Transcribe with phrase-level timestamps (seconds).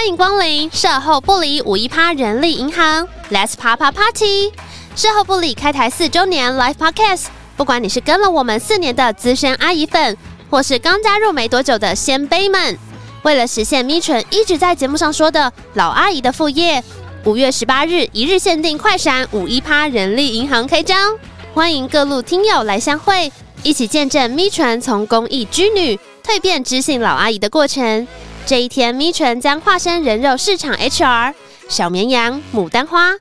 [0.00, 4.50] 欢迎光临售后不理五一趴人力银行，Let's 啪啪 Party！
[4.96, 10.16] 售后不理开台四周年 Live Podcast，不管你是跟了我们四年的资深阿姨粉，
[10.48, 12.78] 或是刚加入没多久的仙贝们，
[13.24, 16.82] 为了实现咪纯一直在节目上说的老阿姨的副业，
[17.26, 21.14] 五月十八日一日限定快闪五一趴人力银行开张，
[21.52, 23.30] 欢迎各路听友来相会，
[23.62, 28.08] 一起见证咪纯从公益居女蜕变知性老阿姨的过程。
[28.50, 31.34] 这一天，咪纯将化身人肉市场 HR
[31.68, 33.12] 小绵羊、牡丹花、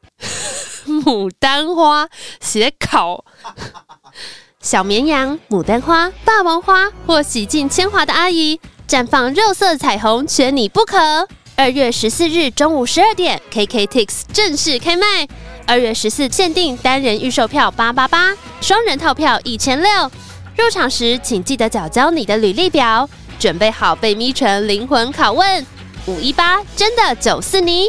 [1.05, 2.09] 牡丹花
[2.41, 3.23] 写考，
[4.59, 10.97] 小绵羊、牡丹花、霸王花或洗尽铅华的阿姨，绽放肉色彩虹，缺你不可。
[11.55, 15.27] 二月十四日中午十二点，KKTIX 正式开卖。
[15.67, 20.11] 二月十四限定单人预售票八八八，双人套票一千六。
[20.57, 23.07] 入场时请记得缴交你的履历表。
[23.39, 25.65] 准备好被眯成灵魂拷问，
[26.05, 27.85] 五一八真的九四你？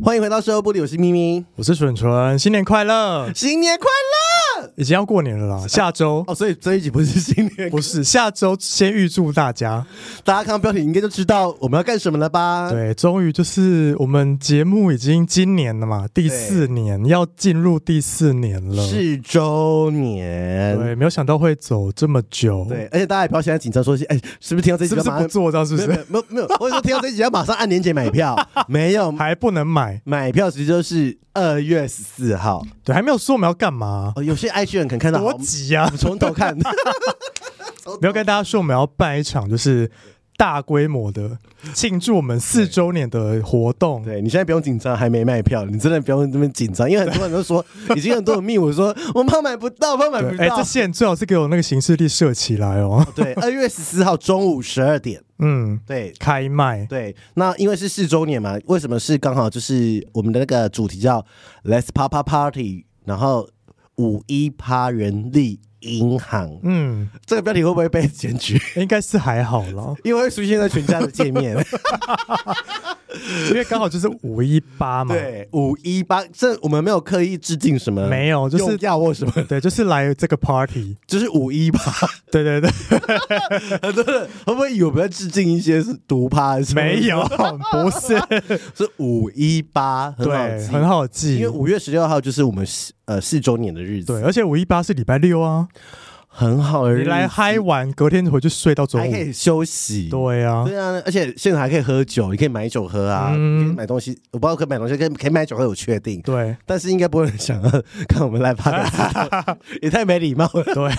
[0.00, 4.11] 欢迎回到售后部里，我是咪咪，我是纯纯，新年快乐，新年快乐！
[4.76, 9.84] 已经要过年了啦，下周哦，所以这一集不是新年，不是下周，先预祝大家，
[10.24, 12.70] 大家看到标题应该就知道我们要干什么了吧？
[12.70, 25.64] 对，终于就是我们节目已经今年了嘛，第四年要进入第四年了，四周年，对，没有想到会走这么久，对，而且大家也不要现在紧张说，哎，是不是听到这集是不是不做到？
[25.64, 25.86] 是不是？
[25.86, 28.36] 没有没有没有，或者说听到这集要马上按年结买票，
[28.66, 30.00] 没有，还不能买。
[30.04, 34.12] 买票其实就是二月十四号，对，还没有说我们要干嘛。
[34.16, 36.56] 哦，有些 IG 人可能看到多急呀，从头看。
[38.00, 39.90] 没有跟大家说我们要办一场就是
[40.36, 41.36] 大规模的
[41.74, 44.02] 庆祝我们四周年的活动。
[44.04, 47.64] 对，你现在不用紧张，还没卖票，你真的不用那么紧张，因为很多人都说
[47.96, 50.44] 已经很多人密我说我怕买不到，怕买不到。
[50.44, 53.04] 哎，这线最好是给我那个形式力设起来哦。
[53.16, 55.20] 对，二月十四号中午十二点。
[55.40, 56.86] 嗯，对，开卖。
[56.86, 61.24] 对，那因为是四周年嘛，为什么是刚好就是我们的那个主题叫
[61.64, 63.48] Let's 啪啪 Party，然后
[63.96, 66.58] 五一趴人力银行。
[66.62, 68.60] 嗯，这个标题会不会被检举？
[68.76, 71.56] 应该是还好了， 因为会出现在全家的界面。
[73.50, 81.78] 因为刚好就是五一八嘛，对，五一八，这我们没有刻意致敬什么，没有，就是要或什么，对，就是来这个 party，就是五一八，
[82.30, 82.70] 对对对，
[83.82, 86.58] 很多人会不会以为我们在致敬一些是独趴？
[86.74, 87.22] 没有，
[87.70, 88.16] 不是，
[88.74, 95.68] 是五一八，对，很好记，因为五月十六号就是我们四呃四周年的日子，对，而且五一八是礼拜六啊。
[96.34, 100.08] 很好，你来嗨完，隔天回去睡到中午，还可以休息。
[100.08, 104.18] 对啊，对啊，而且现场还可以喝酒，你可以买酒喝啊，嗯、买东西。
[104.32, 106.22] 我不知道可以买东西，可以可以买酒喝，我确定。
[106.22, 107.70] 对，但是应该不会想要
[108.08, 108.82] 看我们来拍，
[109.82, 110.64] 也太没礼貌了。
[110.64, 110.90] 对，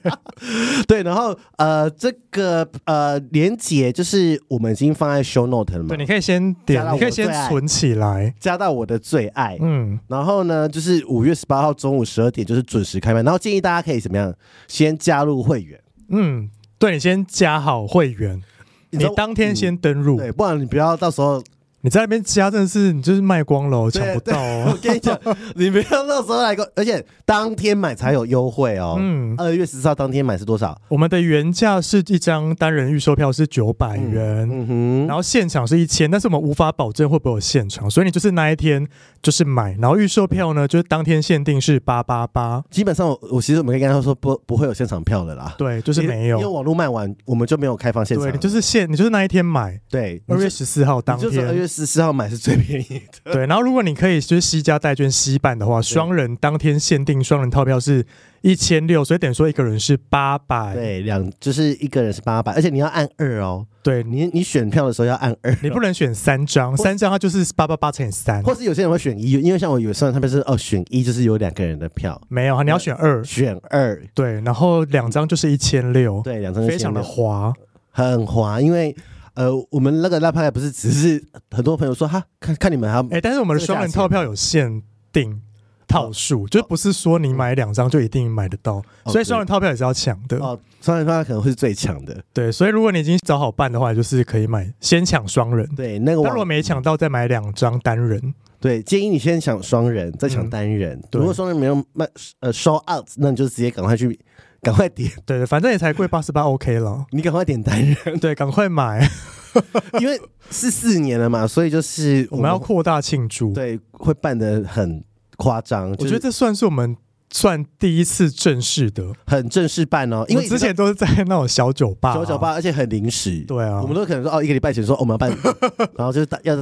[0.88, 5.88] 对，然后呃，这个呃连接就是我们已经放在 show note 了嘛。
[5.90, 9.58] 对，你可以先点，你可以先存起来，加到我的最爱。
[9.60, 14.32] 嗯，然后呢，就是五月十八号中午十二点就是准时开卖，然后建议大家可以怎么样？
[14.68, 18.42] 先加入会员，嗯，对，你先加好会员，
[18.90, 21.42] 你当天先登入，对，不然你不要到时候。
[21.86, 24.72] 你在那边加真的是，你就是卖光了，抢不到哦。
[24.72, 25.16] 我跟你讲，
[25.54, 28.96] 你不要到时候来个，而且当天买才有优惠哦。
[28.98, 30.76] 嗯，二月十四号当天买是多少？
[30.88, 38.84] 我们的原价是一张单人预售票是九百元，嗯哼，然后现场是一千，但是我们无法保证会不会有现场，所以你就是那一天
[39.22, 42.64] 就是买，然后预售票呢就是当天限定是八八八。
[42.68, 53.32] 基本上我我其实我们可以跟他说不不会有现场票的啦，对，就是没有，因为网络卖完我们就没有开放现场，对，你就是现你就是那一天买，对，二月十四号当天，二月十四号买是最便宜的。
[53.32, 58.04] 对，然后如果你可以就是西家带眷携办的话，双人当天限定双人套票是
[58.40, 60.74] 一千六，所以等于说一个人是八百。
[60.74, 63.66] 对，两就是一个人是八百，而且你要按二哦。
[63.82, 68.42] 对你，你选票的时候要按二，你不能选三张，三张它就是八八八乘以三。
[68.42, 74.02] 或是有些人会选一，因为像我有时候他们是哦选一就是有两个人的票，没有，你要选二，选二。
[74.12, 77.52] 对，然后两张就是一千六，对，两张非常的滑，
[77.90, 78.96] 很滑，因为。
[79.36, 85.42] 呃，我们那个拉派不是只是很多朋友说哈，看看你们还哎、欸，但是我们的双人套票有限定，
[85.86, 90.38] 套数，哦、就不是说你买两张就一定买得到，哦、所以双人套票也是要抢的。
[90.38, 92.18] 哦，双人套票可能会是最强的。
[92.32, 95.68] 对，所以如果你已经找好办的话，就是可以买先抢双人。
[95.76, 98.34] 对，那个但如果没抢到，再买两张单人。
[98.58, 100.98] 对，建议你先抢双人，再抢单人。
[100.98, 102.08] 嗯、如果双人没有卖
[102.40, 104.18] 呃 show out，那你就直接赶快去。
[104.62, 107.04] 赶快点，对对，反正也才贵八十八，OK 了。
[107.10, 109.08] 你赶快点单人， 对，赶快买，
[110.00, 110.20] 因为
[110.50, 115.04] 是四年了嘛，所以就是我们，要扩大庆祝，对，会办的很
[115.36, 115.90] 夸张。
[115.92, 116.96] 我觉得这算是我们
[117.30, 120.24] 算第一次正式的，很正式办哦。
[120.28, 123.40] 因为之前都是在那种小酒吧，小酒吧，而且很临时。
[123.40, 125.30] 对啊，我们都可能说哦，一个礼拜前说我们要办，
[125.96, 126.56] 然后就是要。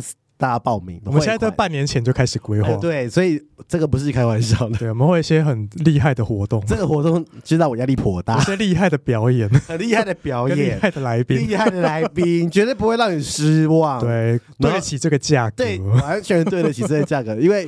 [0.45, 4.77] 大家报名，我们现在在半年前就开始规划、呃，对，所以这个不是开玩笑的。
[4.77, 13.99] 对，我们会一些很厉害的活动，这个活动知道我压力颇大，一些厉害的表演，很 厉害的表演，厉害的来宾，厉害的来宾，绝对不会让你失望。
[13.99, 17.35] 对，对得起这个价格，对，完全对得起这个价格。
[17.41, 17.67] 因为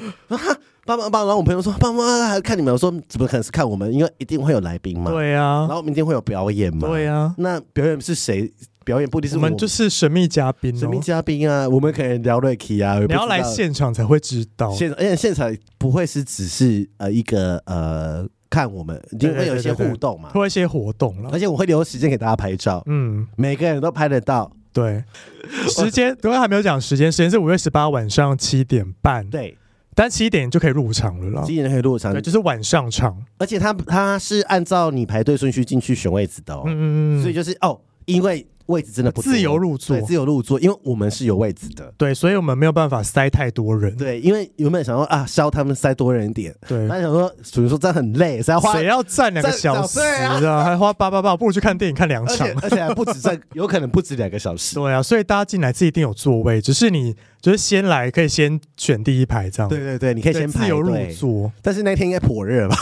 [0.85, 3.91] 爸爸爸，然后我朋友说，爸妈还要看你们，我说怎么可能是看我们？
[3.91, 5.11] 因为一定会有来宾嘛。
[5.11, 6.87] 对啊，然后明天会有表演嘛。
[6.89, 8.53] 对啊，那表演是谁？
[8.87, 25.03] 表演不一定是我们，就是神秘嘉宾、哦，神秘嘉宾啊，我们可以聊瑞 k 啊，你要来现场才会知道，现而且现场不会是只是呃一个呃看我们，一定会有一些互动嘛，会有一些活动了，而且我会留时间给大家拍照，嗯，每个人都拍得到，对，
[25.69, 29.59] 时间 刚刚还没有讲时间，时间是五月十八晚上七点半，对，
[29.97, 38.47] 但七点就可以入场了啦，七点就可以入场，对，就是晚上场，而且他他是按照你排队顺序进去选位置的哦，嗯嗯，所以就是哦，因为。
[38.67, 62.77] 位置真的不自由入座，自由入座，因为我们是有位置的，对，所以我们没有办法塞太多人，对，因为原本想说啊，消他们塞多人一点，对，但想说，属于说这样很累，谁要花，谁要站两个小时，对啊，还花八八八，不如去看电影看两场，而且还不止站，有可能不止两个小时，对啊，所以大家进来自己一定有座位，只是你就是先来可以先选第一排这样，对对对，你可以先自由入座，但是那天应该颇热吧。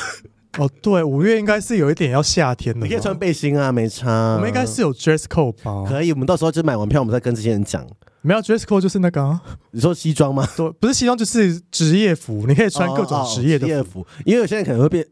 [0.59, 2.87] 哦，对，五月应该是有一点要夏天的。
[2.87, 4.35] 你可以穿背心啊，没差。
[4.35, 5.85] 我们应该是有 dress code 吧？
[5.89, 7.85] 可以，我们到时候就买完票，我们再跟这些人讲。
[8.23, 9.41] 没有 dress code 就是那个、啊，
[9.73, 10.49] 你说西装吗？
[10.56, 14.06] 对，不是西装，就是职业服，你可以穿各种职业的服、哦哦、服。
[14.25, 15.05] 因为有些人可能会变，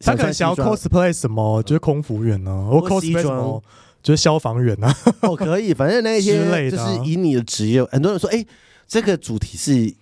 [0.00, 3.62] 他可能想要 cosplay 什么，就是空服员啊，或 cosplay 什么，
[4.02, 4.96] 就是消防员啊。
[5.20, 6.38] 哦，可以，反正那一天
[6.70, 7.82] 就是以你的职业。
[7.84, 8.44] 很多人说，哎，
[8.86, 9.94] 这个主题是。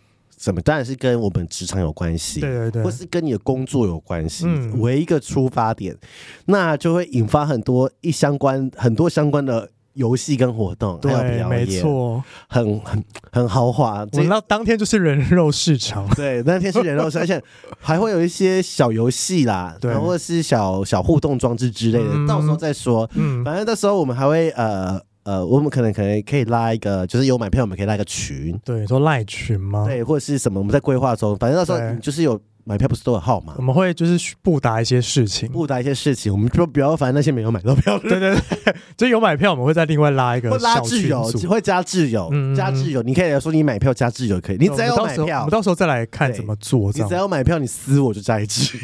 [0.43, 0.61] 什么？
[0.61, 5.97] 当然是跟我们职场有关系，对对对，或是跟你的工作有关系，嗯、为一个出发点，
[6.47, 14.05] 那就会引发很多一相关很多相关的游戏跟活动，对，没错，很很很豪华。
[14.13, 17.41] 我们那当天就是人肉市场，对，那天是人肉市场， 而且
[17.79, 23.09] 还会有一些小游戏啦，对，或者是小小互动装置之类的，嗯、到时候再说。
[23.15, 25.01] 嗯，反正到时候我们还会呃。
[25.25, 29.85] 呃，我们可能可能可以拉一个，就是有买票，我们可以拉一个群，对，说赖群吗？
[29.87, 30.61] 对，或者是什么？
[30.61, 32.41] 我们在规划中，反正到时候就是有。
[32.65, 33.55] 买票不是都有号码？
[33.59, 36.33] 我们会就是布达一些事情，布达一些事情。
[36.33, 38.09] 我们就不要烦那些没有买到票的。
[38.11, 43.03] 对对对， 就有买票，我们会再另外拉一个小群组，会加挚友，加挚友。
[43.03, 44.57] 你可以来说你买票加挚友可以。
[44.59, 46.93] 你只要买票，我们到时候再来看怎么做。
[46.95, 48.79] 你只要买票，你私我就加一句。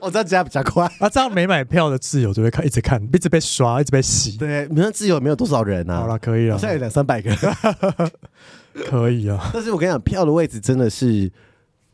[0.00, 0.84] 我 这样加比较快。
[1.00, 4.38] 啊，这样没买票的挚友就会看，一直看，一直被刷，一直被洗。
[4.38, 6.02] 对，你看挚友没有多少人啊？
[6.02, 7.34] 好了，可以了，现在有两三百个，
[8.86, 9.50] 可以啊。
[9.52, 11.32] 但是我跟你讲，票的位置真的是。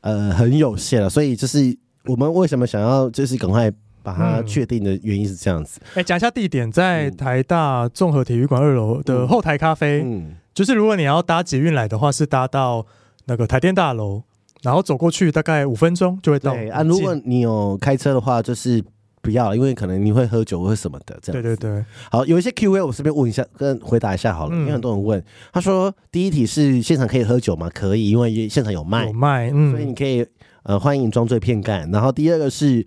[0.00, 1.76] 呃，很有限了，所以就是
[2.06, 3.70] 我们为什么想要就是赶快
[4.02, 5.80] 把它确定的原因是这样子。
[5.94, 10.02] 哎、嗯，讲、欸、一下地点，在台大综合体育馆二楼的后台咖啡。
[10.02, 12.86] 嗯，就是如果你要搭捷运来的话，是搭到
[13.26, 14.22] 那个台电大楼，
[14.62, 16.54] 然后走过去大概五分钟就会到。
[16.54, 18.82] 对啊，如果你有开车的话，就是
[19.20, 21.18] 不要，因为可能你会喝酒或什么的。
[21.22, 21.42] 这样。
[21.42, 21.84] 对对对。
[22.10, 25.22] 好，有一些 Q&A，我顺便问一下，跟回答一下好了，嗯、因为很多人问，
[25.52, 27.70] 他说第一题是现场可以喝酒吗？
[27.72, 30.26] 可以，因为现场有卖，有卖，嗯，所以你可以。
[30.62, 31.90] 呃，欢迎装醉骗干。
[31.90, 32.86] 然后第二个是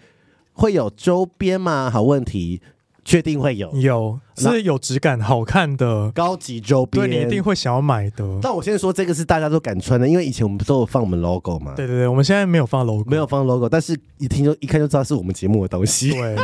[0.52, 1.90] 会有周边吗？
[1.90, 2.62] 好问题，
[3.06, 8.40] 确定会有，有是有质感、好看的高级周边，对，你一定会想要买的。
[8.42, 11.74] 但我现在说这个是大家都敢穿的，因为以前我们不都有放我们 logo 嘛？
[11.76, 16.12] 对对对，我们现在没有放 logo，没有放 logo，但是一听就一看就知道是我们节目的东西。
[16.12, 16.36] 对。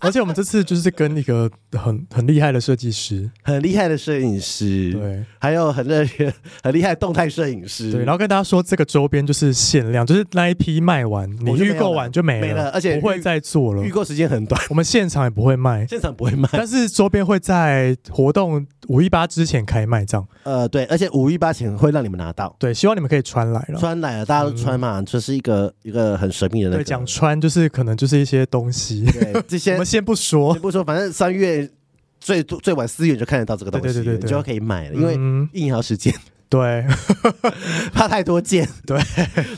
[0.02, 6.32] 而且我们这次就是跟一个很很厉害的设计师，很厉害的摄影师，对，还有很热血、
[6.64, 8.04] 很厉害的动态摄影师，对。
[8.04, 13.84] 然后跟大家说，这个周边就是限量，就是那一批卖完，你预购完就没了，没了，而且不会再做了。
[13.84, 20.26] 预购时间很短，我们现场也不会卖，现场不会卖，但是周边会在活动五一八之前开卖，这样。
[20.44, 26.82] 呃，对，而且五一八前会让你们拿到，对，希望你们可以穿来了，穿来了，大家都穿嘛，这是一个一个很神秘的那个。
[26.82, 30.70] 对，讲穿就是可能就是一些东西，对，这些 我们先不说。
[30.70, 31.68] 说反正三月
[32.20, 35.14] 最最晚四月就看得到这个东西，对对对对，你就要可以买了，因为
[35.52, 36.14] 印好时间。
[36.48, 36.84] 对，
[37.94, 38.98] 怕太多件，对，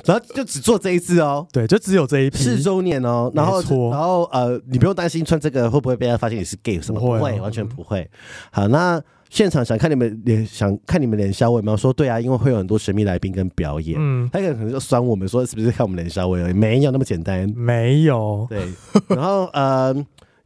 [0.04, 2.36] 然后就只做这一次哦，对，就只有这一批。
[2.36, 8.06] 四周年哦，然后然后呃，你不用担心穿这个会不会被他发现你是 gay 什么，不会，完全不会。
[8.50, 11.74] 好，那现场想看你们脸，想看你们脸笑位吗？
[11.74, 18.68] 说对啊，因为会有很多神秘来宾跟表演，嗯，他可能就酸我们说是不是看我们脸笑没有那么简单，没有，对，
[19.08, 19.94] 然后呃。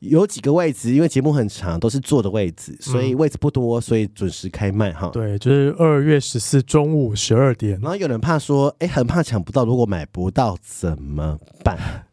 [0.01, 5.11] 有几个位置，因为节目很长，都是坐的位置，所以位置不多，所以准时开卖哈。
[5.13, 7.79] 对，就是二月十四中午十二点。
[7.81, 12.06] 然后有人怕说，哎，很怕抢不到，如果买不到怎么办？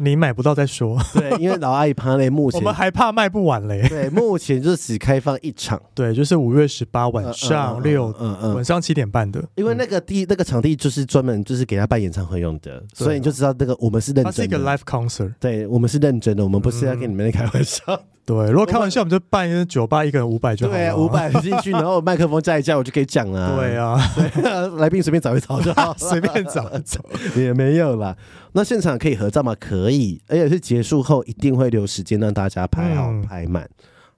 [0.00, 0.98] 你买不到再说。
[1.12, 3.86] 对，因为老阿姨趴嘞，目前 我们还怕卖不完嘞。
[3.88, 5.80] 对，目前就只开放一场。
[5.94, 9.42] 对，就是五月十八晚上六，嗯嗯，晚上七点半的。
[9.54, 14.30] 因为那个地那个场地就是专门就是给他办演唱会用的，所以你就知道那个我们是认真的。
[14.30, 15.32] 它是一个 live concert。
[15.38, 18.02] 对，我们是认真的，我们不是要跟你们开玩笑。
[18.30, 20.78] 对，如果开玩笑，我们就办一个酒吧，一个人五百就好了。
[20.78, 23.56] 对，五百进去，然后麦克风加一加，我就可以讲了。
[23.56, 28.16] 对啊，对， 来宾随便找一找就好， 随便找一找也没有啦。
[28.52, 29.52] 那现场可以合照吗？
[29.58, 33.68] 可以，而且是结束后一定会留时间让大家拍好拍满。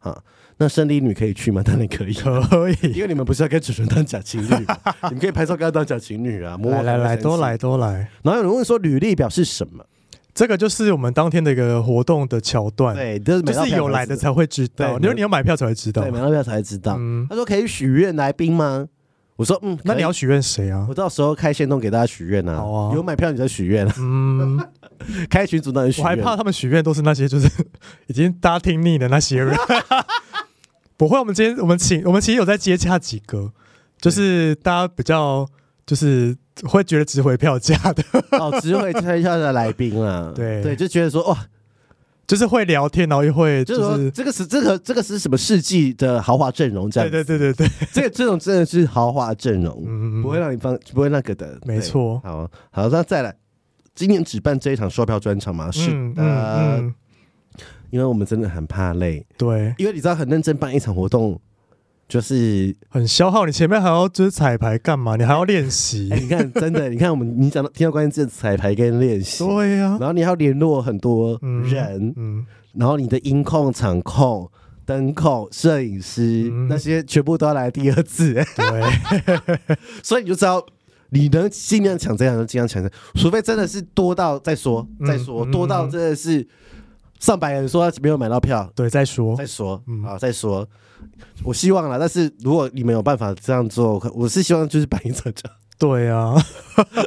[0.01, 0.19] 啊，
[0.59, 1.63] 那生理女可以去吗？
[1.63, 4.55] 当然可以，可以， 因为你们不是要跟主持人当假情侣，
[5.05, 6.59] 你们可以拍照跟他当假情侣啊。
[6.63, 8.11] 来来来，多来多来。
[8.23, 9.83] 然后有人问说，履历表示什么？
[10.35, 16.97] 这个就是我们当天的一个活动的桥段，对，就是有来的才会知道，你说你要买票才会知道，对，买到票才会知道。
[16.99, 18.89] 嗯他说可以许愿来宾吗？
[19.37, 20.87] 我说嗯，那你要许愿谁啊？
[20.89, 22.57] 我到时候开线动给大家许愿啊。
[22.57, 23.87] 好啊，有买票你就许愿。
[23.99, 24.59] 嗯，
[25.29, 26.05] 开群组那人许愿。
[26.05, 27.47] 我还怕他们许愿都是那些就是
[28.09, 29.55] 已经大家听腻的那些人。
[30.97, 33.53] 不会，我们今天我们请我们其实有在接洽几个，
[34.01, 35.47] 就是大家比较。
[35.85, 38.03] 就是会觉得值回票价的。
[38.39, 40.63] 哦，值回票价的来宾啊， 对。
[40.63, 41.47] 对，就觉得说哇，
[42.27, 52.21] 就是会聊天，然后又会就是，就是说这个是这个这个是什么世纪的豪华阵容这样，对对对对对， 这个这种真的是豪华阵容，嗯，不会让你放不会那个的，没错。
[52.25, 53.35] 好好，那再来，
[53.95, 55.71] 今年只办这一场售票专场吗？
[55.71, 56.83] 是的，
[57.91, 61.39] 因为我们真的很怕累，对，因为你知道很认真办一场活动。
[62.13, 65.17] 就是很消耗，你前面还要就是彩排干嘛？
[65.17, 66.21] 你还要练习、欸。
[66.21, 69.97] 你看，真的， 你看我们，你讲到听到关键字彩排跟练习，对呀、啊。
[69.99, 74.47] 然后你还要联络很多人，嗯，嗯然后你的音控、场控、
[74.85, 78.35] 灯控、摄影师、嗯、那些全部都要来第二次。
[78.35, 79.67] 对，
[80.05, 80.63] 所以你就知道，
[81.09, 86.47] 你能尽量抢这样，就尽量抢这样，除非真的是多到再说，再说、嗯、多到真的是
[87.19, 90.69] 上百人说没有买到票，对，再说，再说，嗯，好，再说。
[91.45, 95.57] 我希望啦，但是如果你没有办法这样做，我是希望就是扮演者这样。
[95.83, 96.37] 对啊，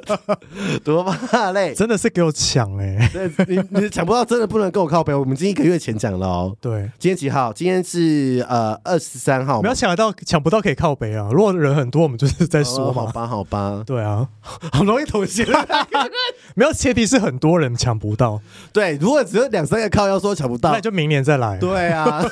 [0.84, 3.32] 多怕累，真的是给我抢哎、欸！
[3.48, 5.14] 你你抢不到，真的不能跟我靠背。
[5.14, 6.54] 我们今天一个月前讲了哦。
[6.60, 7.54] 对，今天几号？
[7.54, 9.62] 今天是呃二十三号。
[9.62, 11.30] 没有抢得到，抢不到可以靠背啊。
[11.32, 13.06] 如果人很多，我们就是在说嘛。
[13.06, 13.82] 好吧，好吧。
[13.86, 14.28] 对啊，
[14.74, 15.46] 好容易妥协。
[16.56, 18.42] 没有前提是很多人抢不到。
[18.74, 21.58] 对，如果只有两三个靠，要说抢不到，那就明年再来。
[21.60, 22.22] 对啊。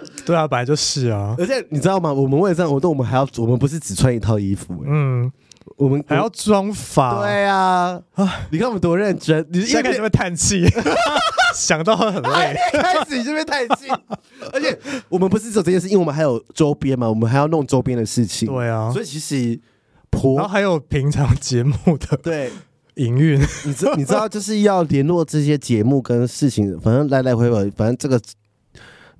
[0.24, 2.12] 对啊，本来就是啊，而且你知道吗？
[2.12, 5.30] 我们为了这样活动，我们还要，我们不是只穿一套衣服，嗯，
[5.76, 7.20] 我们还要装法。
[7.20, 9.46] 对啊，啊，你看我们多认真。
[9.50, 10.64] 你现在开始会叹气，
[11.54, 12.56] 想到很累。
[12.72, 13.88] 开始你这边叹气，
[14.52, 18.48] 而且我们不是只有这件事，因为我们还有周边嘛，我们还要弄周边的事情。
[18.48, 19.58] 对啊，所以其实，
[20.36, 22.50] 然后还有平常节目的对
[22.96, 28.20] 营运，你知你知道就是要联络这些节目跟事情，反正来来回回，反正这个。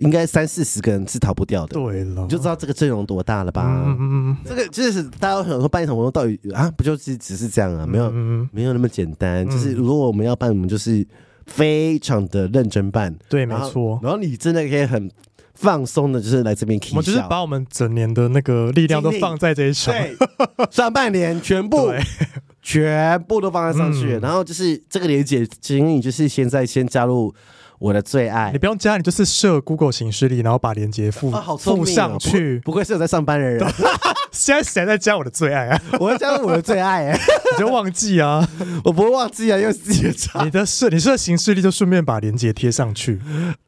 [0.03, 3.83] 应该三四十个人是逃不掉的，对了，你就知道这个阵容多大了吧？
[3.87, 7.87] 嗯嗯，这个就是大家想说办一场活动到底啊，不就是只是这样啊？
[7.87, 8.11] 没有，
[8.53, 9.49] 没有那么简单。
[9.49, 11.07] 就是如果我们要办，我们就是
[11.47, 13.15] 非常的认真办。
[13.29, 13.99] 对，没错。
[14.03, 15.11] 然后你真的可以很
[15.55, 16.81] 放松的，就是来这边。
[16.91, 20.17] 我们就是把我们整年的那个力量都放在这一场，对，
[20.71, 21.93] 上半年全部
[22.61, 24.19] 全部都放在上去。
[24.19, 27.35] 然后就是这个连结，请你就是现在先加入。
[27.83, 32.61] 我的最爱，你不用加，你就是设 Google 形式力，然后把链接附附上去。
[32.61, 33.61] 不愧是有在上班的人。
[34.31, 35.83] 现在谁在加我的最爱啊？
[36.01, 37.19] 我要加入我的最爱，哎，
[37.53, 38.49] 你就忘记啊？
[38.85, 40.43] 我不会忘记啊，因为自己的查。
[40.45, 43.21] 你的设，你设形式力就顺便把链接贴上去。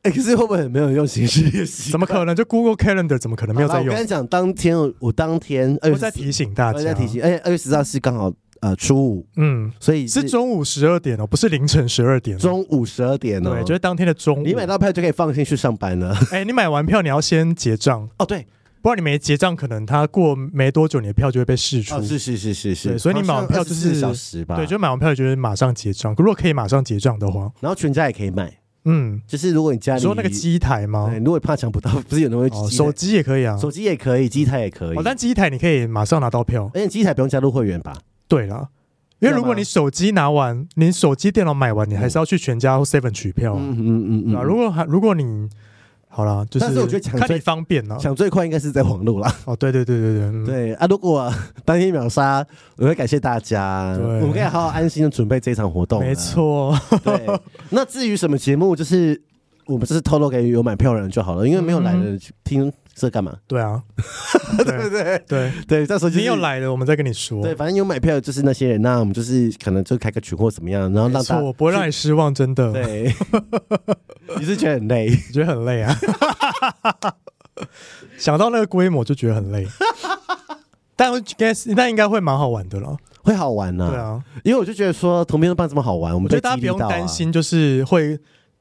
[0.02, 1.90] 哎，可是会不会很没有用行事历？
[1.90, 2.34] 怎么可能？
[2.34, 3.88] 就 Google Calendar 怎么可能没有在用？
[3.88, 7.20] 我跟你讲，当天我当天我在提醒大家，在提醒。
[7.20, 8.32] 哎，二月十号是刚好。
[8.64, 16.16] 呃，初五，嗯，所以是，是中午十二点哦，不是凌晨十二点，中午十二点哦，对，就是当天的中午，你买到票就可以放心去上班了。
[16.32, 18.46] 哎、欸，你买完票你要先结账哦，对，
[18.80, 21.96] 不然你没结账，可能他过没多久你的票就会被释出。
[21.96, 26.14] 哦，是是是是是，所以你买完票就是小时吧，对，就买完票就是马上结账。
[26.16, 28.50] 如果可以马上结账的话，然后全家也可以买。
[28.86, 31.14] 嗯，就是如果你家里说那个机台吗？
[31.22, 34.96] 如果怕抢不到， 不是有那种哦，手机也可以啊，手机也可以，机台也可以。
[34.96, 37.94] 哦，但机台你可以马上拿到票，而且机台不用加入会员吧？
[38.26, 38.68] 对了，
[39.20, 43.54] 因为如果你手机拿完，你手机电脑买完，你还是要去全家或 Seven 取票。
[43.58, 44.36] 嗯嗯嗯嗯。
[44.36, 45.48] 啊，如果还如果你
[46.08, 49.34] 好了，就是，但是我觉得抢最方便呢，抢最快应该是在网络啦。
[49.46, 50.86] 哦，对对对对对，嗯、对啊！
[50.88, 51.32] 如果
[51.64, 52.44] 当天秒杀，
[52.76, 56.00] 我会感谢大家，对我们可以好好安心的准备这场活动。
[56.00, 57.26] 没错，对。
[57.70, 59.20] 那至于什么节目，就是
[59.66, 62.72] 我们就是透露给有买票的人就好了，因为没有来的人听。
[62.94, 63.36] 这干嘛？
[63.46, 63.82] 对啊，
[64.64, 65.18] 对不对？
[65.26, 67.42] 对对，到时候你又来了，我们再跟你说。
[67.42, 72.72] 对，反正有买票就是那些人，那我们就是可能就开个群或怎么样，然后让大家我不会让你失望，真的。
[72.72, 73.12] 对，
[74.38, 75.10] 你是觉得很累？
[75.32, 75.94] 觉得很累啊？
[78.16, 79.66] 想到那个规模就觉得很累，
[80.96, 83.88] 但 guess 那应该会蛮好玩的了，会好玩呢。
[83.90, 88.18] 对啊，因为我就觉得说同片都办这么好玩，我们觉得大家不用担心，就是会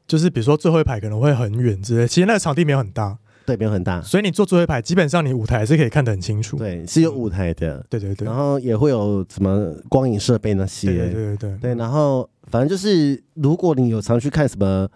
[0.08, 3.18] 就是比如说最后一排可能会很远之类，其实那个场地没有很大。
[3.45, 6.57] 对，没有很大，所以你坐最后一排，基本上你舞台是可以看得很清楚。
[6.57, 7.77] 对，是有舞台的。
[7.77, 8.25] 嗯、对对对。
[8.25, 10.88] 然后也会有什么光影设备那些。
[10.88, 11.75] 对对对对，对。
[11.75, 14.88] 然后反正就是，如果你有常去看什么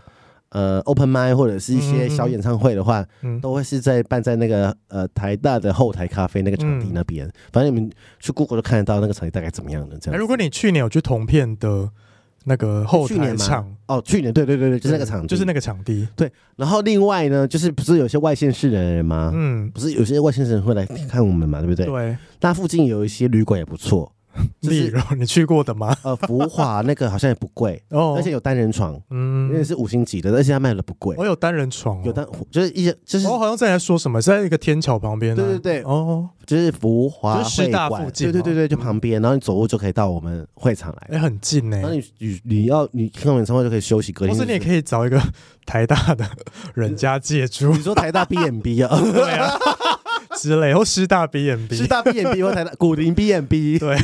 [0.50, 3.06] 呃 Open Mic 或者是一些小演唱会的话，
[3.42, 7.30] 都会是在办在那个呃台大的后台咖啡那个场地那边。
[7.52, 10.20] 反正你们去 Google 都看得到那个场地大概怎么样的这样。
[10.20, 11.90] 如果你去年有去同片的。
[12.50, 16.08] 那个后台场哦，去年对对对对，就是那个场地，就是那个场地。
[16.16, 19.32] 对，然后另外呢，就是不是有些外县市的人吗？
[19.36, 21.86] 嗯，不是有些外县市人会来看我们嘛，对不对？
[21.86, 24.10] 对，那附近有一些旅馆也不错。
[24.62, 25.96] 例如 你去过的吗？
[26.04, 31.16] 呃，福华那个好像也不贵 哦，而且有单人床，嗯，因为是五星级的，而且它卖的不贵。
[31.18, 35.36] 我有单人床，有单就是一些就是我好像在说什么，是在一个天桥旁边。
[35.36, 41.78] 对对对，哦，就是福华师大附近，对对对对，就旁边，然后你走路就可以到我们会场来，哎，很近呢。
[41.78, 44.36] 然后你你你要你看完演唱会就可以休息，隔天。
[44.36, 45.22] 或是你也可以找一个
[45.66, 46.26] 台大的
[46.74, 47.72] 人家借住。
[47.76, 49.00] 你说台大 B&B 啊？
[49.14, 49.50] 对啊。
[50.38, 53.98] 之类，或师大 B M B，师大 B M B 或台大古林 B M B，对，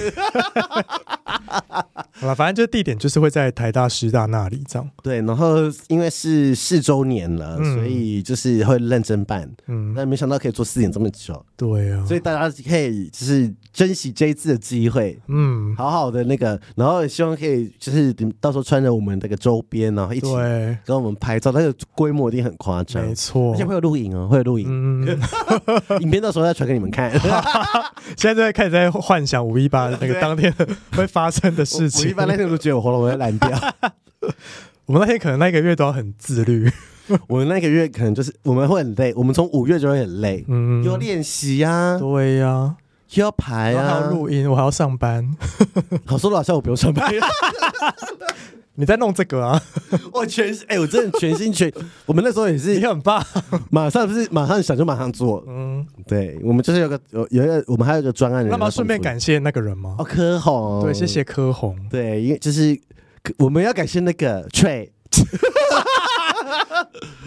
[2.24, 4.90] 好了，反正就地点就是会在台大师大那里这样。
[5.04, 9.48] 对，然后因为是四周年了，嗯、所以就是会认真办。
[9.68, 11.46] 嗯，但没想到可以做四年这么久。
[11.56, 20.28] 对啊，所以大家可以就是珍惜这一次的机会，嗯，好好的那个，然后也希望可以就是到时候穿着我们这个周边，然后一起
[20.84, 25.20] 跟我们拍照，那个规模一定很夸张，没错，而且会有录影哦，会有录影，嗯，
[26.02, 26.24] 影片。
[26.24, 27.12] 到时候再传给你们看。
[28.16, 30.50] 现在在开始在幻想五一八那个当天
[30.96, 32.13] 会发生的事情。
[32.14, 33.50] 五一般那天都觉得我喉咙会烂掉。
[34.86, 36.70] 我们那天可能那个月都要很自律。
[37.28, 39.14] 我们那个月可能就是我们会很累。
[39.16, 42.83] 我们从五月就会很累，嗯，又要练习呀，对呀，又
[43.22, 45.36] 要排啊，还要录音，我还要上班。
[46.06, 47.12] 好说的好像我不用上班。
[48.76, 49.62] 你在弄这个啊？
[50.12, 51.72] 我全哎、欸，我真的全心全。
[52.08, 53.24] 我们那时候也是，你很棒，
[53.70, 55.44] 马上不是马上想就马上做。
[55.48, 58.50] 嗯，对，我们就是有个有有一个，我们还有一个专案人。
[58.50, 59.96] 那么顺便感谢那个人吗？
[60.00, 60.82] 哦，柯红。
[60.82, 61.78] 对，谢谢柯红。
[61.88, 62.76] 对，因为就是
[63.38, 64.90] 我们要感谢那个 Trey。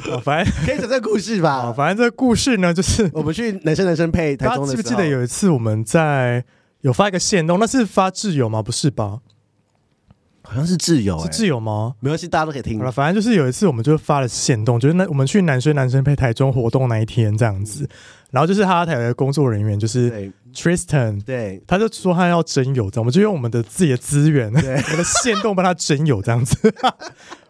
[0.15, 1.69] 哦，反正可以讲这个故事吧。
[1.69, 6.45] 哦，反正这个故事呢，就是我们去男生男生配台中的时候，记不记得有一次我们在
[6.83, 8.63] 有发一个线动，那是发挚友吗？
[8.63, 9.19] 不是吧？
[10.43, 11.95] 好像是挚友，是挚友吗？
[11.99, 12.79] 没关系，大家都可以听。
[12.79, 17.89] 好了，反正就是有一次，我们就发了线动，就是那我们去男生男生配台中活动那一天这样子，
[18.31, 26.57] 然后就是哈台的工作人员就是 Tristan，对，他就说他要征友，这样我们就用我们的自己的资源，对， 我的线动帮他征友这样子，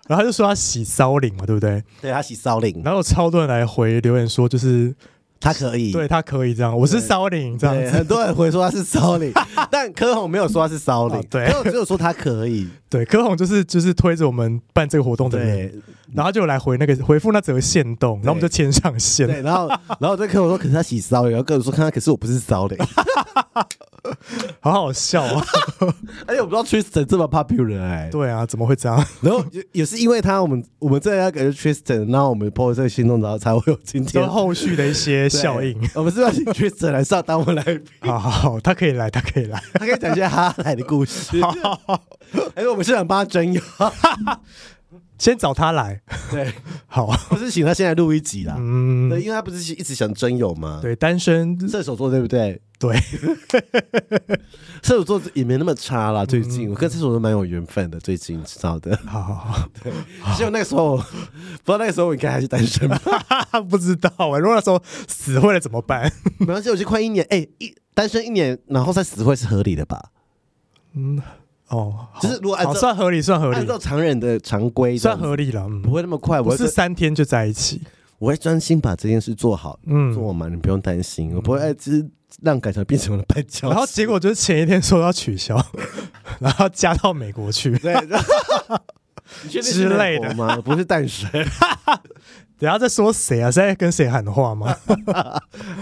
[0.09, 1.83] 然后他就说他洗骚领嘛，对不对？
[2.01, 4.95] 对，他洗骚领，然后有超多人来回留言说就是。
[5.39, 6.77] 他可以，对他可以这样。
[6.77, 9.31] 我是骚领这样子，很多人回说他是骚领，
[9.71, 12.67] 但柯红没有说他是骚灵，对，柯红只有说他可以。
[12.89, 15.83] 对，柯红就是就是推着我们办这个活动的人，
[16.15, 19.27] 然后就来回那个回复那则线动，然后我们就牵上线。
[19.27, 22.77] 对，然后然后对柯红说，可是他洗骚灵，然后跟我说，看他，可是我不是骚的。
[24.61, 25.45] 好好笑啊！
[26.27, 29.05] 而 且我不知道 Tristan 这么 popular 哎，对啊，怎么会这样？
[29.21, 35.77] 然后也也是因为他，我们我们这要给 Tristan，然后我们 po 这个心动，然后才会有今天后续的一些效应。
[35.95, 37.65] 我们是要请 Tristan 来上，当我们来。
[38.01, 41.41] 好好好，他可以来，他可以来，他可以讲一些哈来的故事。
[42.55, 43.61] 哎，我们是想帮他征友。
[45.19, 46.01] 先找他来，
[46.31, 46.53] 对，
[46.87, 50.81] 好，不是请他先来录一集啦，嗯，对，因为他不是一直想征友吗？
[50.83, 52.61] 对，单身射手座对不对？
[52.79, 52.95] 对，
[54.83, 56.27] 射手座也没那么差啦。
[56.27, 58.95] 最近我跟射手座蛮有缘分的，最近知道的。
[59.07, 59.91] 好好好，对，
[60.37, 63.01] 希望那个时候，不知道那个时候我应该还是单身吧？
[63.71, 66.13] 不知道啊，如果那时候死会了怎么办？
[66.39, 70.11] 没关系，我就快一年，哎，一单身一年，然后再死会是合理的吧？
[70.93, 71.23] 嗯。
[71.69, 77.83] 哦，就是如果按照算合理，算合理，按照常人的常规算合理了，不会那么快，不是三天就在一起，
[78.19, 82.09] 我会专心把这件事做好，嗯，做完你不用担心，我不会只
[82.41, 85.61] 让改成变成了绊脚，然后结果就是前一天说要取消，
[86.39, 87.95] 然后加到美国去，对，
[89.61, 90.57] 之类的吗？
[90.65, 91.29] 不是淡水，
[92.59, 93.51] 等下再说谁啊？
[93.51, 94.73] 在跟谁喊话吗？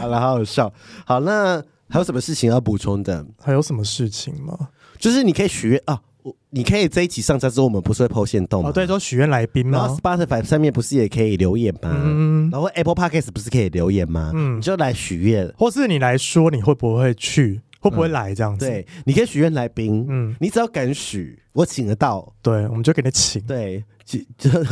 [0.00, 0.72] 好了，好好笑，
[1.04, 1.62] 好那。
[1.90, 3.24] 还有什么事情要补充的？
[3.40, 4.58] 还有什么事情吗？
[5.04, 8.70] 就是你可以许愿啊，我你可以这一集上架之后，我们不是会 po 限动吗？
[8.70, 9.78] 哦，对，都许愿来宾吗？
[9.78, 11.94] 然后 Spotify 上面不是也可以留言吗？
[11.94, 14.32] 嗯，然后 Apple Podcast 不是可以留言吗？
[14.34, 18.66] 嗯，你就来许愿，或是你来说你会不会去，会不会来这样子？
[18.66, 23.42] 对，你可以许愿来宾，嗯，你只要敢许，我请得到，对，我们就给你请。
[23.42, 23.84] 对，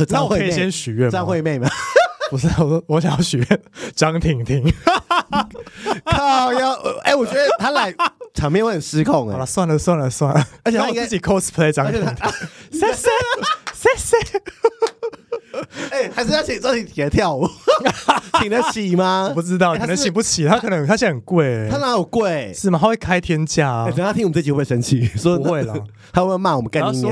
[0.09, 1.11] 那我可以先许愿吗？
[1.11, 1.69] 张惠妹吗？
[2.29, 3.61] 不是，我说我想要许愿
[3.95, 4.63] 张婷婷。
[6.05, 7.93] 靠要哎、欸，我觉得他来
[8.33, 9.33] 场面会很失控哎、欸。
[9.33, 12.15] 好了，算了算了算了，而且他自己 cosplay 张婷婷，
[12.71, 13.09] 谢谢
[13.73, 14.41] 谢谢。
[15.91, 17.47] 哎，还是要请张婷婷来跳舞，
[18.39, 19.27] 请得起吗？
[19.29, 20.45] 我不知道，可能请不起。
[20.45, 22.51] 他可能他现在很贵，他哪有贵？
[22.53, 22.79] 是吗？
[22.81, 23.85] 他会开天价。
[23.95, 25.05] 等他听我们这集会不会生气？
[25.17, 25.73] 说不会了，
[26.11, 27.03] 他会骂我们干你？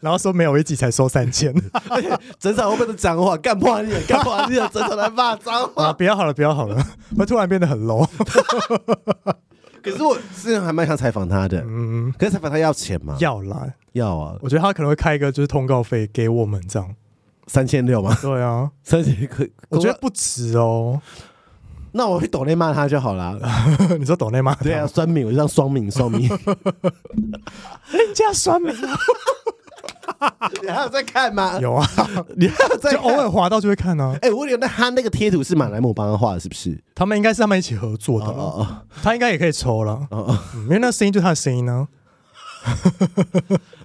[0.00, 1.54] 然后说没有一集才收三千，
[1.88, 3.36] 而且整场会不会讲话？
[3.36, 5.86] 干破你，干破你，整场来骂脏话。
[5.86, 6.76] 啊，不要好了，不要好了，
[7.16, 8.06] 会突然变得很 low。
[9.82, 13.16] 可是我之前还蛮想采访他的，嗯，可是采访他要钱吗？
[13.18, 14.36] 要啦，要啊。
[14.42, 16.86] 我觉得他可能会开一个就是通告费给我们这样。
[17.52, 18.16] 三千六吗？
[18.22, 21.02] 对啊，三千可，我觉得不值哦。
[21.90, 23.36] 那我会抖内骂他就好了。
[23.98, 24.54] 你说抖内骂？
[24.54, 26.28] 对啊，酸敏，我就让双敏双敏。
[26.28, 28.72] 人家酸敏
[30.20, 30.30] 啊！
[30.62, 31.58] 你还有在看吗？
[31.60, 31.84] 有啊，
[32.36, 34.16] 你还有在就偶尔滑到就会看呢。
[34.22, 36.80] 哎，我觉得他那个贴图是马来姆帮他画的，是不是？
[36.94, 38.26] 他们应该是他们一起合作的。
[38.26, 39.94] 哦哦，他应该也可以抽了。
[40.12, 41.88] 哦哦，因为那声音就是他的声音呢。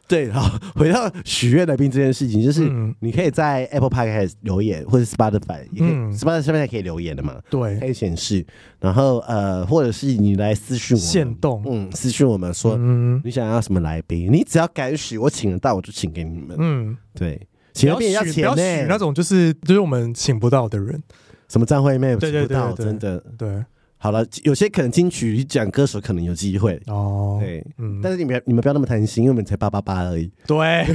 [0.08, 7.41] 对，好，回到许愿来宾这件事情，就是你可以在 Apple Podcast 留言，或者 Spotify，也可以 Spotify 上面也可以留言的嘛？
[7.50, 8.46] 对，可以显示。
[8.80, 12.78] 然后呃，或者是你来私讯我们，限动，嗯，私讯我们说，
[13.24, 16.56] 你想要什么来宾，你只要敢许，我请得到，我就请给你们。
[16.60, 17.41] 嗯，对，
[17.74, 21.02] 请来宾要钱呢，那种就是就是我们请不到的人，
[21.50, 23.63] 什么张惠妹，请不到，真的，对。
[24.06, 30.32] 好了，有些可能金曲奖歌手可能有机会哦，对，嗯，但是你们你们不要那么贪心，因为我们才八八八而已。
[30.46, 30.86] 对，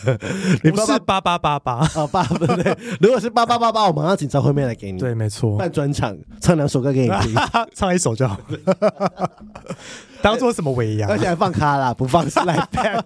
[0.62, 2.76] 你不是八八八八 哦，八对不对？
[3.00, 4.98] 如果是八八八八，我马上请张惠妹来给你。
[4.98, 7.34] 对，没错，办专场，唱两首歌给你听，
[7.74, 9.30] 唱一首就好了，
[10.20, 13.00] 当做什么尾牙，而且还放卡拉，不放是来 band，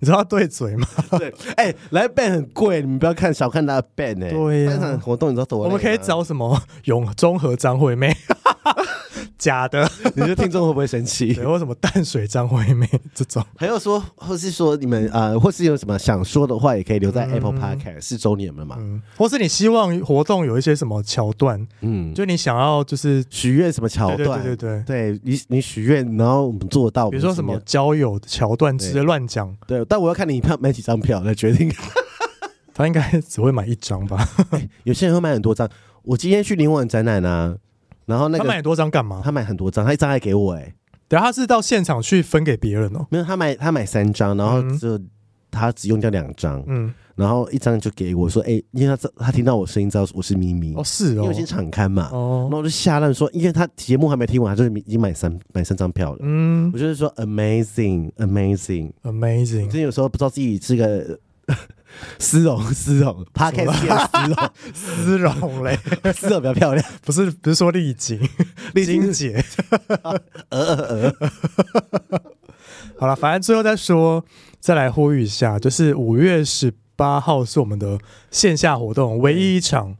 [0.00, 0.88] 你知道对嘴吗？
[1.16, 5.60] 对，哎，来 band 很贵，你们不要看小看他的 band 哎，对呀，办场活动你知道多？
[5.60, 8.12] 我们可以找什么永中和张惠妹。
[9.38, 11.34] 假的，你觉得听众会不会生气？
[11.34, 19.00] 对，或什么淡水张惠妹这种，还有说，或是说你们呃，或是有什么想说的话，也可以留在 Apple Podcast 四周年了嘛、嗯？
[19.16, 21.66] 或是你希望活动有一些什么桥段？
[21.80, 24.42] 嗯，就你想要就是许愿什么桥段？
[24.42, 29.54] 对对对对，对你你许愿，然后我们做到，比如说什么交友桥段，直接乱讲。
[29.66, 31.72] 对，但我要看你票买几张票来决定。
[32.74, 34.68] 他应该只会买一张吧、欸？
[34.84, 35.68] 有些人会买很多张。
[36.02, 37.56] 我今天去林文展览呢。
[38.06, 39.20] 然后那个他买多张干嘛？
[39.22, 40.74] 他买很多张，他一张还给我哎、欸。
[41.08, 43.06] 对，他是到现场去分给别人哦。
[43.10, 44.98] 没有，他买他买三张，然后就
[45.50, 50.74] 他只用掉两张，嗯，然后一张就给我说，哎，因为他他听到我声音知道我是咪咪。
[50.74, 61.18] 哦，是哦，因为先敞开嘛，哦，那我就吓烂说，因为他节目还没听完，他就已经买三买三张票了，嗯，我就是说 amazing amazing amazing，真有时候不知道自己是个。
[62.18, 63.72] 丝绒，丝绒，Podcast
[64.08, 65.78] 丝绒， 丝绒嘞，
[66.14, 68.20] 丝绒比较漂亮， 不是不是说丽晶，
[68.74, 69.42] 丽晶姐，
[70.00, 71.12] 呃呃呃，
[72.98, 74.24] 好了，反正最后再说，
[74.60, 77.98] 再来呼吁一下，就是五月十八号是我们的
[78.30, 79.96] 线下活动，唯一一场，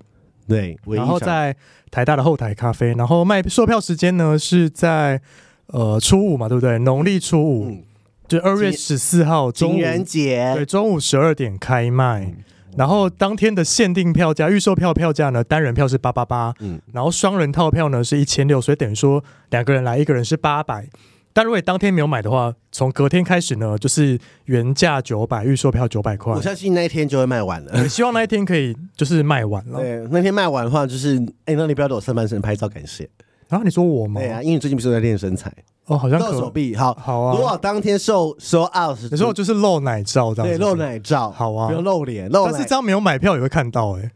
[0.49, 1.55] 对，然后在
[1.91, 5.21] 台大的后台咖啡，然后卖售票时间呢是在
[5.69, 6.79] 呃初五嘛，对不对？
[6.81, 7.67] 农历初五。
[7.71, 7.83] 嗯
[8.29, 12.37] 就二月十四号中午，情人节，对，中午十二点开卖，嗯、
[12.77, 20.87] 然后当天的限定票价、预售票票价呢，单人票是八八八，嗯，然后双人套票呢是一千六，所以等于说两个人来，一个人是八百。
[21.33, 26.33] 但如果你当天没有买的话，从隔天开始呢，就是原价九百，预售票九百块。
[26.33, 29.79] 我相信那一天就会卖完了，希望那一天可以就是卖完了。
[29.79, 33.07] 对，那天卖完的话，就是哎，那你不要给我上半身拍照感谢。
[33.49, 34.21] 然后、啊、你说我吗？
[34.21, 35.53] 对啊，因为你最近不是在练身材。
[35.87, 37.37] 哦，好像露手臂，好好啊。
[37.37, 42.45] 如果当天瘦瘦 out，你说就是露奶照这样，对，露奶照，好啊，不用露脸，露。
[42.45, 44.11] 但是这样没有买票也会看到哎。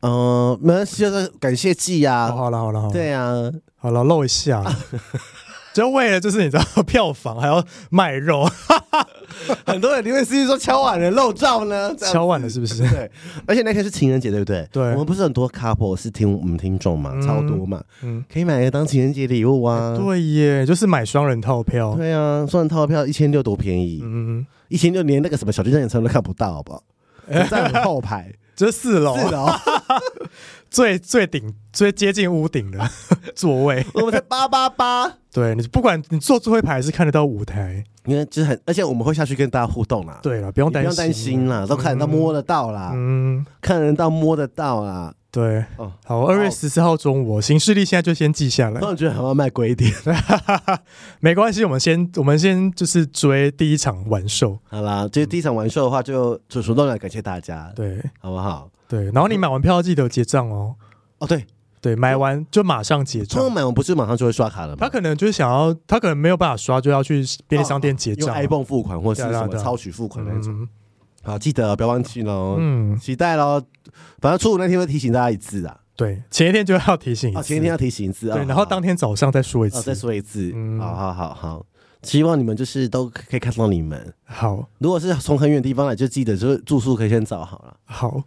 [0.00, 2.32] 嗯，没关系，就是感谢祭啊。
[2.32, 3.32] 好了好了好了，对啊，
[3.76, 4.64] 好了露一下。
[5.74, 8.48] 就为了就是你知道票房还要卖肉，
[9.66, 12.78] 很多人里面司机说敲碗了漏照呢， 敲碗了是不是？
[12.88, 13.10] 对，
[13.44, 14.66] 而且那天是情人节，对不对？
[14.70, 19.96] 对，我们不是很多 couple 是听我们听众嘛，超多嘛，嗯，可以买来当情人节礼物啊。
[19.98, 21.94] 对耶，就是买双人套票。
[21.96, 26.82] 对啊，双人套票一千六多便宜，嗯，一千六连那个什么小巨蛋演唱会都看不到，好不好？
[27.50, 29.46] 在很后排，这是四楼，四楼
[30.74, 32.90] 最最顶最接近屋顶的
[33.36, 35.08] 座位，我们在八八八。
[35.32, 40.18] 对，你不管你坐最后一排还是看得到舞台，因为就是很，而且我们会下去跟大家互动啦。
[40.20, 45.14] 对了，不用担心，不用担心啦，都看得到摸得到啦，嗯，看得到摸得到啦。
[45.30, 48.80] 对，哦，好，二月十四号中午，行事历现在就先记下来。
[48.80, 49.92] 我觉得还要卖贵一点，
[51.20, 54.58] 没关系，我们先我们先就是追第一场完售。
[54.68, 58.68] 好啦，这第一场完售的话，就就主动来感谢大家，对，好不好？
[58.94, 60.76] 对，然后你买完票要记得结账哦。
[61.18, 61.44] 哦，对
[61.80, 63.40] 对，买完就马上结账。
[63.40, 64.78] 他们买完不是马上就会刷卡了吗？
[64.80, 70.68] 他可能就是想要，他可能没有办法刷，就要去便利商店结账，用 iPhone 付款或是什么超取付款那种。
[71.22, 73.60] 好，记得不要忘记喽，嗯，期待喽。
[74.20, 75.80] 反正初五那天会提醒大家一次啊。
[75.96, 78.36] 对，前一天就要提醒一次，前一天要提醒一次啊。
[78.36, 80.52] 对，然后当天早上再说一次，再说一次。
[80.54, 81.66] 嗯，好好好好，
[82.02, 84.12] 希望你们就是都可以看到你们。
[84.24, 87.76] 好，如果是从很远地方来，就记得就是住宿可以先找好了。
[87.84, 88.22] 好，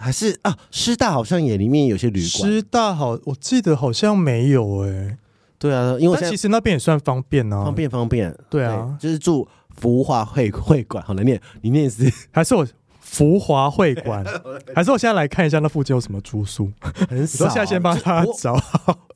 [0.00, 2.50] 还是啊，师大好像也里面有些旅馆。
[2.50, 5.18] 师大好，我记得好像没有哎。
[5.58, 8.34] 对啊，因为其实那边也算方便啊，方便方便。
[8.48, 12.66] 对啊，就是住福华会会馆，好难念，你念是 还是我？
[12.98, 14.24] 福华会馆，
[14.72, 16.70] 还是我现在来看一下那附近有什么住宿？
[17.08, 18.56] 很少，现在先帮他找。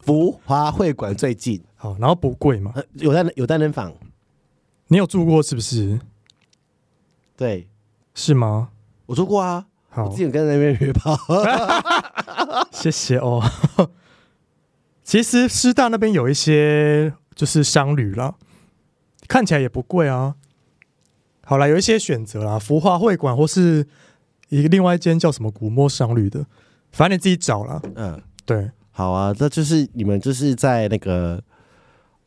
[0.00, 2.74] 福华会馆最近，好，然后不贵嘛？
[2.94, 3.94] 有单有单人房，
[4.88, 6.00] 你有住过是不是？
[7.36, 7.68] 对，
[8.14, 8.70] 是吗？
[9.06, 11.16] 我住过啊，好，我之前跟那边约炮，
[12.72, 13.42] 谢谢哦。
[15.04, 18.36] 其实师大那边有一些就是商旅了，
[19.28, 20.34] 看起来也不贵啊。
[21.44, 23.86] 好啦，有一些选择啦，福华会馆或是
[24.48, 26.46] 一个另外一间叫什么古墨商旅的，
[26.90, 27.82] 反正你自己找啦。
[27.96, 31.42] 嗯，对，好啊，那就是你们就是在那个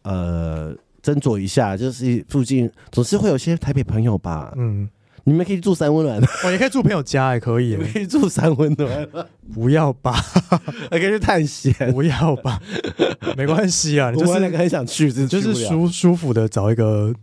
[0.03, 4.53] 呃斟酌一下，就是附近总是会有些台北朋友吧。
[4.55, 4.87] 嗯，
[5.27, 9.05] 你们可以住三温暖，哦，也可以住朋友家也可以，可以住三温暖，
[9.53, 10.13] 不要吧？
[10.89, 12.61] 还可以去探险，不要吧？
[13.35, 17.13] 没关系啊，你就是那个很想去，就是舒舒服的找一个。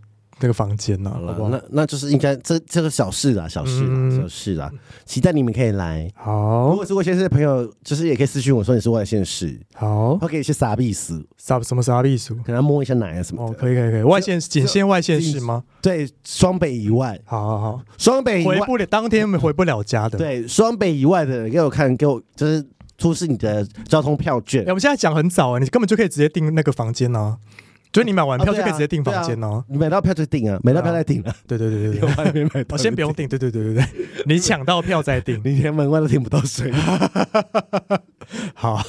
[0.40, 1.10] 那个房间呢？
[1.10, 4.70] 好吧，那那就是应该这这个小事啦，小事啦，小事啦。
[5.04, 6.10] 期待你们可以来。
[6.14, 9.58] 好，如果是外县市的朋友，就是也可以私讯我说你是外县市。
[9.74, 12.34] 好，可以去杀必死，杀什么杀必死？
[12.44, 14.02] 给他摸一下奶啊什么哦，可以可以可以。
[14.02, 15.62] 外县仅限外县市吗？
[15.80, 17.18] 对，双北以外。
[17.24, 20.18] 好好好，双北回不了，当天回不了家的。
[20.18, 22.64] 对，双北以外的人给我看，给我就是
[22.98, 24.64] 出示你的交通票券。
[24.66, 27.38] 我们现在讲很早啊，你根本就可以直接订那个房间呢。
[27.94, 29.64] 所以你买完票就可以直接订房间哦。
[29.68, 31.32] 你买到票就订啊，买到票再订啊。
[31.46, 33.28] 对对对对对，外面买，我先不用订。
[33.28, 33.86] 对对对对对，
[34.26, 36.74] 你抢到票再订，你连门外都听不到声音。
[38.54, 38.82] 好，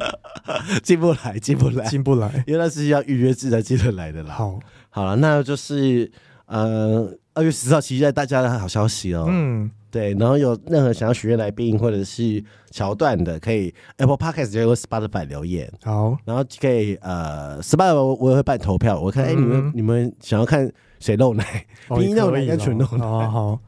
[0.82, 4.34] 进不来，进不来，进不来，因为那是要预约制才进得来的啦。
[4.34, 6.10] 好，好了，那就是
[6.46, 9.26] 呃，二月十号期待大家的好消息哦。
[9.28, 9.70] 嗯。
[9.90, 15.68] 对，然后有任何想要许愿来宾或者是桥段的，可以 Apple Podcast 就有 Spotify 留言。
[15.82, 21.66] 好，然后可以呃，Spotify 我也会办投票，我看哎、嗯，你们你们想要看谁露奶？
[21.98, 22.98] 你露奶跟全露奶？
[22.98, 23.58] 好好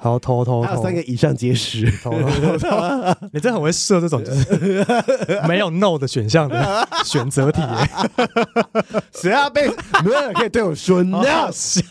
[0.00, 1.84] 好，投投投， 还有三个以上皆是。
[3.32, 7.60] 你真的很会设这种就是没有 No 的选项的选择题。
[9.12, 9.68] 谁要被
[10.02, 11.22] 没有人可以对我说 No？
[11.52, 11.82] 笑。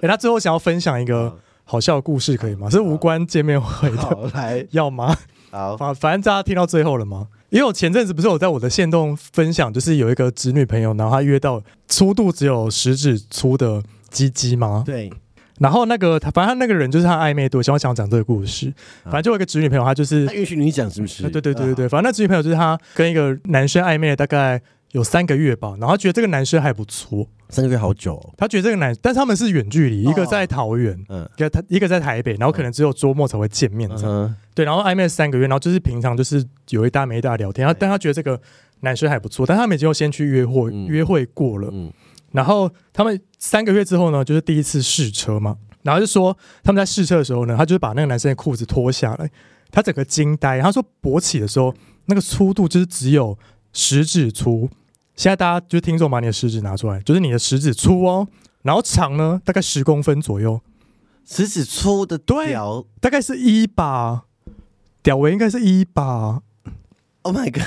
[0.00, 1.38] 哎，他最后想要分享一个。
[1.68, 2.70] 好笑的故事可以吗？
[2.70, 5.14] 是无关见面会的，来要吗？
[5.50, 7.26] 好，反反正大家听到最后了吗？
[7.50, 14.84] 因为我前阵子不是有在我的线动分享，就是有一个侄女朋友，然后她约到粗度只有食指粗的鸡鸡吗？
[14.86, 15.10] 对。
[15.58, 18.70] 然后那个他，反正他那个人就是他暧昧对象，我想讲这个故事。
[19.04, 21.22] 反正就有一个侄女朋友，她就是她允许你讲是不是？
[21.30, 24.60] 对对对对对，反正那侄女朋友就是她跟一个男生暧昧了大概
[24.92, 27.26] 有三个月吧，然后觉得这个男生还不错。
[27.48, 38.40] 三个月好久，哦，他觉得这个男，但是他们是远距离，一个在桃园，嗯，一个他一个在台北，然后可能只有周末才会见面，这样，嗯，对，然后暧昧三个月，然后就是平常就是有一搭没一搭聊天，然后但他觉得这个
[38.80, 41.92] 男生还不错，但他们已经先去约会，嗯，约会过了，嗯，
[42.32, 49.30] 然后他们三个月之后呢，就是第一次试车嘛，然后就说他们在试车的时候呢，他就是把那个男生的裤子脱下来，
[49.70, 51.72] 他整个惊呆，他说勃起的时候
[52.06, 53.38] 那个粗度就是只有
[53.72, 54.68] 食指粗。
[55.16, 58.28] 现在大家就听众把你的食指拿出来，就是你的食指粗哦，
[58.62, 60.60] 然后长呢大概十公分左右，
[61.24, 64.24] 食指粗的屌大概是一吧，
[65.02, 66.42] 屌围应该是一吧。
[67.22, 67.64] Oh my god！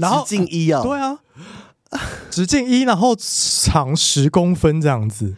[0.00, 1.18] 然后直径一啊，对啊，
[2.30, 5.34] 直径一，然后长十公分这样子。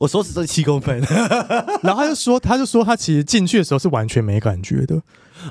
[0.00, 1.00] 我手指是七公分，
[1.82, 5.02] 然后他就说，他就说他其实进去的时候是完全没感觉的。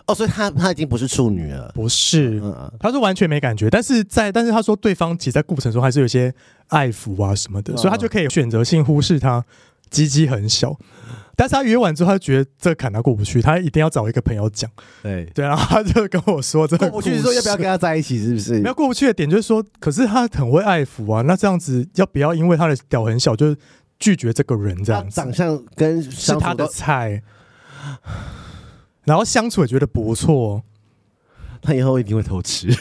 [0.08, 2.42] 哦，所以他他已经不是处女了，不是，
[2.80, 6.34] 他说完全没感觉，但是在但是他说对方其实在过程中还是有些
[6.68, 9.44] 爱抚啊什么的，所以他就可以选择性忽视他
[9.90, 10.78] 鸡鸡很小。
[11.36, 14.70] 但是他约完之后，他觉得这个坎他过不去，他一定要找一个朋友讲。
[15.02, 18.60] 对对，然后他就跟我说这个过不去，说要不要跟他在一起，是不是？
[18.60, 23.56] 没有过不去的点就是说，可是他很会爱抚啊，那这样子要不要因为他的屌很小就
[23.98, 24.84] 拒绝这个人？
[24.84, 27.24] 这样子长相跟是他的菜，
[29.06, 30.64] 然后相处也觉得不错，
[31.62, 32.68] 他以后一定会偷吃。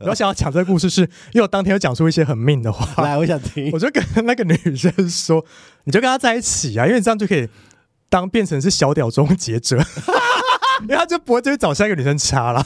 [0.00, 3.02] 我想要讲这个故事是，是因为我当天有讲出一些很命的话。
[3.02, 3.70] 来，我想听。
[3.72, 5.44] 我就跟那个女生说
[5.84, 7.48] ：“你就跟他在一起啊，因为你这样就可以
[8.10, 9.78] 当变成是小屌终结者，
[10.82, 12.64] 因为他就不会就会找下一个女生掐了。”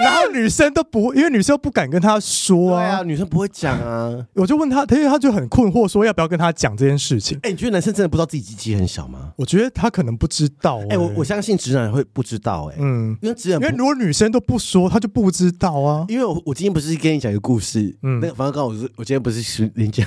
[0.00, 4.26] 然后女生都不，因为女生又不敢跟他说啊，啊，女生不会讲啊。
[4.34, 7.36] 我就问他，因为他就很困惑，说要不要跟他讲这件事情。
[7.38, 9.32] 哎、欸，你觉得男生真的不知道自己鸡鸡很小吗？
[9.36, 10.84] 我觉得他可能不知道、欸。
[10.84, 12.74] 哎、欸，我我相信直男会不知道、欸。
[12.74, 16.04] 哎，嗯，因为直男，因为如果女生都不说，他就不知道啊。
[16.08, 20.06] 因为我我今天不是跟你讲一个故事，嗯，那个反正刚好我是我今天不是是连讲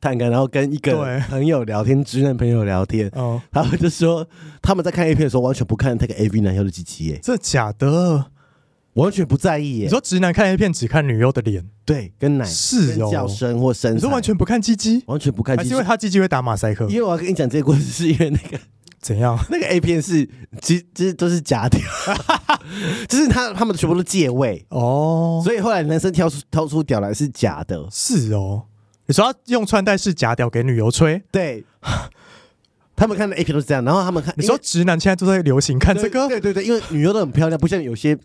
[0.00, 4.26] 探干，然后跟一个朋友聊天，直男朋友聊天，哦，他们就说
[4.60, 8.26] 他们在看 A 片的时候完全不看那个 AV 男优的鸡鸡，哎，这假的。
[8.94, 9.84] 完全不在意耶！
[9.84, 16.86] 你说直男看 A 片只看女优的脸，对，跟奶是哦，叫声或声，你说完全不看鸡鸡，完全不看鸡鸡，因为他鸡鸡会打马赛克。
[16.88, 18.58] 因为我要跟你讲这个故事，是因为那个
[19.00, 19.38] 怎样？
[19.50, 20.28] 那个 A 片是
[20.60, 21.78] 其实都是假的，
[23.08, 28.64] 就是他他们全部都借位哦，所以后来男生挑出掏出屌来是假的，是哦。
[29.06, 31.64] 你说他用穿戴式假屌给女优吹，对。
[32.98, 36.26] 他们看的 A 片都是这样，然后他们看，你说直男现在都在流行看这个？
[36.28, 38.18] 对对对，因为女优都很漂亮，不像有些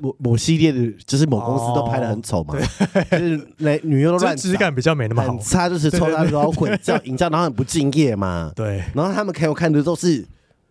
[0.00, 8.52] 某某系列的，就是某公司都拍的很丑嘛，哦、就是那女优都乱， 质感比较没那么好，差就是抽拉然后混叫营造，然后很不敬业嘛。
[8.54, 10.24] 对，然后他们给我看的都是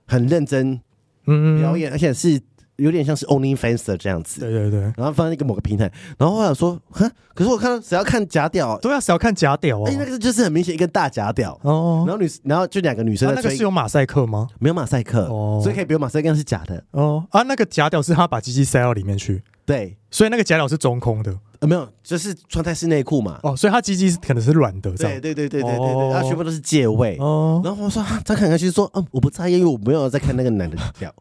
[0.08, 0.80] 很认真，
[1.28, 2.42] 嗯表演，而且是。
[2.82, 11.58] 有点像是 OnlyFans 这样子，对对对，然后放在一个某个平台，然后我想说，哼，可是我看到谁要看假屌，都要谁要看假屌啊，哎，那个就是很明显一个大假屌。
[11.62, 14.48] 哦，然后女，然后就两个女生，那个是有马赛克吗？
[14.60, 16.84] 没有马赛克哦，所以可以不用马赛克，是假的。
[16.92, 17.24] 哦。
[17.30, 27.18] 啊，那个假屌是他把鸡鸡塞到里面去，对，所以那个假屌是中空的，呃，没有，就是穿戴式内裤嘛，哦，所以他鸡鸡可能是软的，对对对对对对对，然后全部都是借位。
[27.20, 31.14] 哦，然后我说，张凯凯其实说，嗯，我不在意，因为我没有在看那个男的屌，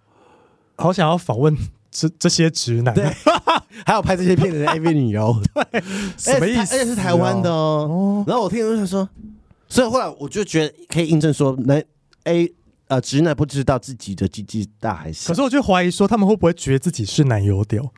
[0.80, 1.56] 好想要访问。
[1.92, 3.04] 这 这些直男，对，
[3.84, 5.82] 还有拍这些片的 AV 女优， 对，
[6.16, 6.60] 什么意思？
[6.60, 8.22] 而且是台湾的哦。
[8.28, 9.08] 然后我听人就说，
[9.68, 11.82] 所以后来我就觉得可以印证说，男
[12.24, 12.54] A
[12.86, 15.28] 呃直男不知道自己的鸡鸡大还是小。
[15.30, 17.92] 可是我就怀疑说，他们会不会觉得自己是男优屌？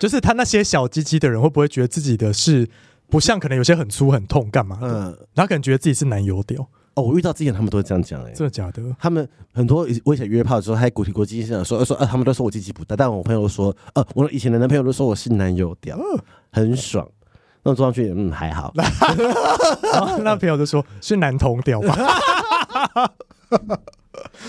[0.00, 2.68] 就是他那些小鸡鸡的人会不会觉得自己的是
[3.08, 3.38] 不像？
[3.38, 4.88] 可能有些很粗很痛干嘛的？
[4.88, 6.68] 嗯，然后可能觉得自己是男优屌。
[6.96, 8.82] 哦，我遇到之前他们都会这样讲哎，真的假的？
[8.98, 15.98] 他们很多我以前约炮的时候，还鼓起过鸡鸡，说说说，呃，他们都说我鸡鸡不大，但我朋友都说，呃，我以前的男朋友都说我是男友屌，
[16.50, 17.06] 很爽。
[17.62, 18.72] 那我坐上去，嗯，还好。
[20.24, 23.12] 那朋友就说是男童屌吧？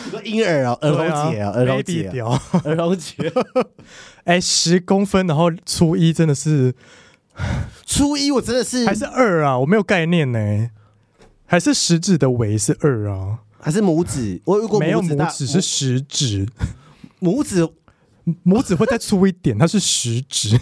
[0.09, 3.13] 说婴儿啊，儿童节啊，儿童节屌，儿童节。
[4.23, 6.73] 哎，十公分，然后初一真的是
[7.85, 10.69] 初一，我真的是还是二啊，我没有概念呢。
[11.47, 13.39] 还是食指的尾是二啊？
[13.59, 14.39] 还是拇指？
[14.45, 16.45] 我如果没有拇指是食指，
[17.21, 17.67] 拇指
[18.45, 20.59] 拇指会再粗一点，它是食指。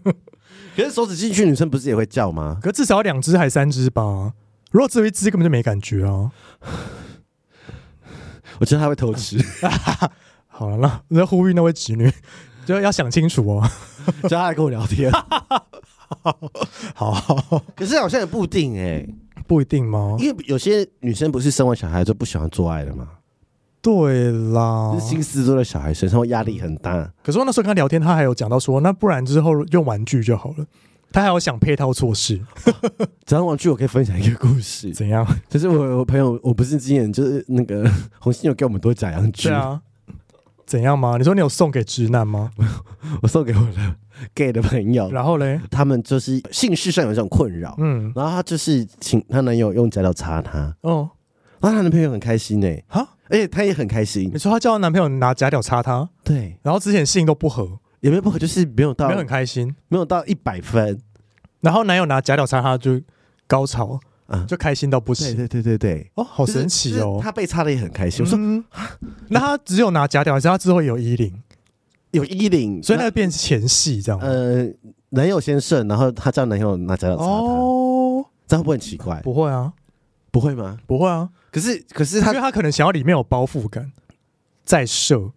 [0.76, 2.58] 可是手指进去，女生不是也会叫吗？
[2.62, 4.34] 可是至少要两只还三只吧？
[4.70, 6.30] 如果只有一只，根本就没感觉啊。
[8.60, 9.42] 我觉得他会偷吃。
[10.46, 12.12] 好了，那那呼吁那位侄女，
[12.66, 13.68] 就要想清楚哦，
[14.28, 15.10] 叫他来跟我聊天。
[16.94, 19.14] 好，好，可是好像也不一定哎、欸。
[19.52, 20.16] 不一定吗？
[20.18, 23.06] 因为有些女生不是生完小孩就不喜欢做爱了吗？
[23.82, 27.12] 对啦，就是心思都在小孩身上，压力很大。
[27.22, 30.64] 可是我那时候跟他聊天，他还有讲到说，那不然之后用玩具就好了。
[31.12, 32.40] 他还有想配套措施。
[33.26, 34.90] 讲到玩具，我可以分享一个故事。
[34.92, 35.26] 怎样？
[35.50, 37.84] 就是我我朋友，我不是今年就是那个
[38.18, 39.50] 红星有给我们多假洋具。
[39.50, 39.82] 对啊。
[40.64, 41.18] 怎样吗？
[41.18, 42.50] 你说你有送给直男吗？
[43.20, 43.96] 我送给我的
[44.34, 51.10] gay 的朋友，然后嘞，他们就是性事上有这种困扰，嗯，然后她就是请她男友用假屌擦她，哦，
[51.60, 54.30] 然后她男朋友很开心呢，哈，而且她也很开心。
[54.32, 61.00] 你说她叫她男朋友拿假屌擦她，对，然后之前性都不合，也没有不合，就是没有到，没有很开心，没有到一百分，
[61.60, 63.00] 然后男友拿假屌擦她就
[63.46, 64.00] 高潮。
[64.48, 67.20] 就开心到不行，对对对对对，哦，好神奇哦！
[67.22, 68.24] 他被插的也很开心。
[68.24, 68.38] 我说，
[69.28, 71.42] 那他只有拿假屌，还是他之后有衣领？
[72.12, 74.20] 有衣领，所以那变前戏这样。
[74.20, 74.66] 呃，
[75.10, 79.20] 男友先射，然后他叫男友拿脚擦他，哦，这样会不会很奇怪？
[79.22, 79.72] 不会啊，
[80.30, 80.78] 不会吗？
[80.86, 81.28] 不会啊。
[81.50, 83.92] 可是可是他，因为他可能想要里面有包覆感，
[84.64, 85.32] 再射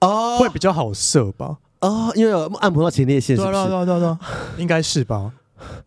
[0.00, 1.58] 哦，会比较好射吧？
[1.80, 3.52] 哦，因为有按摩到前列腺，是不是？
[3.52, 4.16] 对对对对，
[4.62, 5.32] 应该是吧。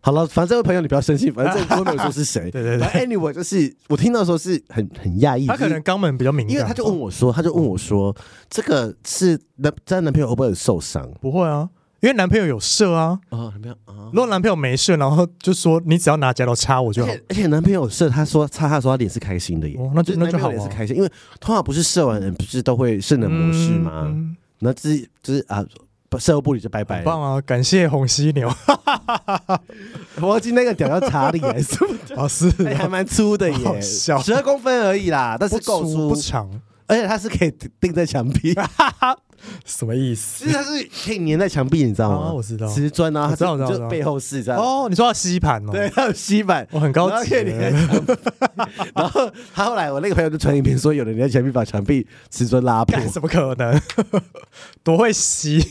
[0.00, 2.50] 好了，反正这位朋友你不要生气，反正这个都没有说是谁。
[2.52, 8.14] 对对对，Anyway，就是我听到的时候是很很讶异，他可能肛门比较敏感，因为他就问我说，他就问我说，
[8.48, 11.08] 这个是男在男朋友会不会有受伤？
[11.20, 11.68] 不会啊，
[12.00, 13.18] 因为男朋友有射啊。
[13.30, 17.12] 啊，男朋友啊，如果男朋友没射，然后就说你只要拿夹刀插我就好。
[17.28, 21.10] 而且男朋友有射，他说擦他说他脸是开心的耶，那就那就好，脸是开心，因为
[21.40, 24.14] 通常不是射完人不是都会射人模式吗？
[24.60, 25.64] 那这就是啊。
[26.18, 27.40] 射后不理就拜拜，棒啊！
[27.40, 28.50] 感谢红犀牛，
[30.22, 31.76] 我记得那个屌叫查理还 是？
[32.16, 36.48] 哦，是，还蛮粗的耶，小十二公分而已啦，但是够粗不长，
[36.86, 38.54] 而且它是可以钉在墙壁，
[39.66, 40.44] 什么意思？
[40.44, 40.70] 其实它是
[41.04, 42.32] 可以粘在墙壁，你知道吗？
[42.32, 44.60] 我知道，瓷砖啊，它就背后是这样。
[44.60, 45.72] 哦，你说要吸盘哦？
[45.72, 47.34] 对，它有吸盘，我很高级。
[48.94, 53.80] 然后他后来，我那个朋友就传影片说，有人在墙壁把墙壁瓷砖拉破，怎么可能？
[54.82, 55.62] 多会吸！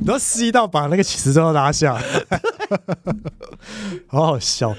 [0.00, 2.00] 你 都吸到把那个瓷砖都拉下，
[4.06, 4.74] 好好笑。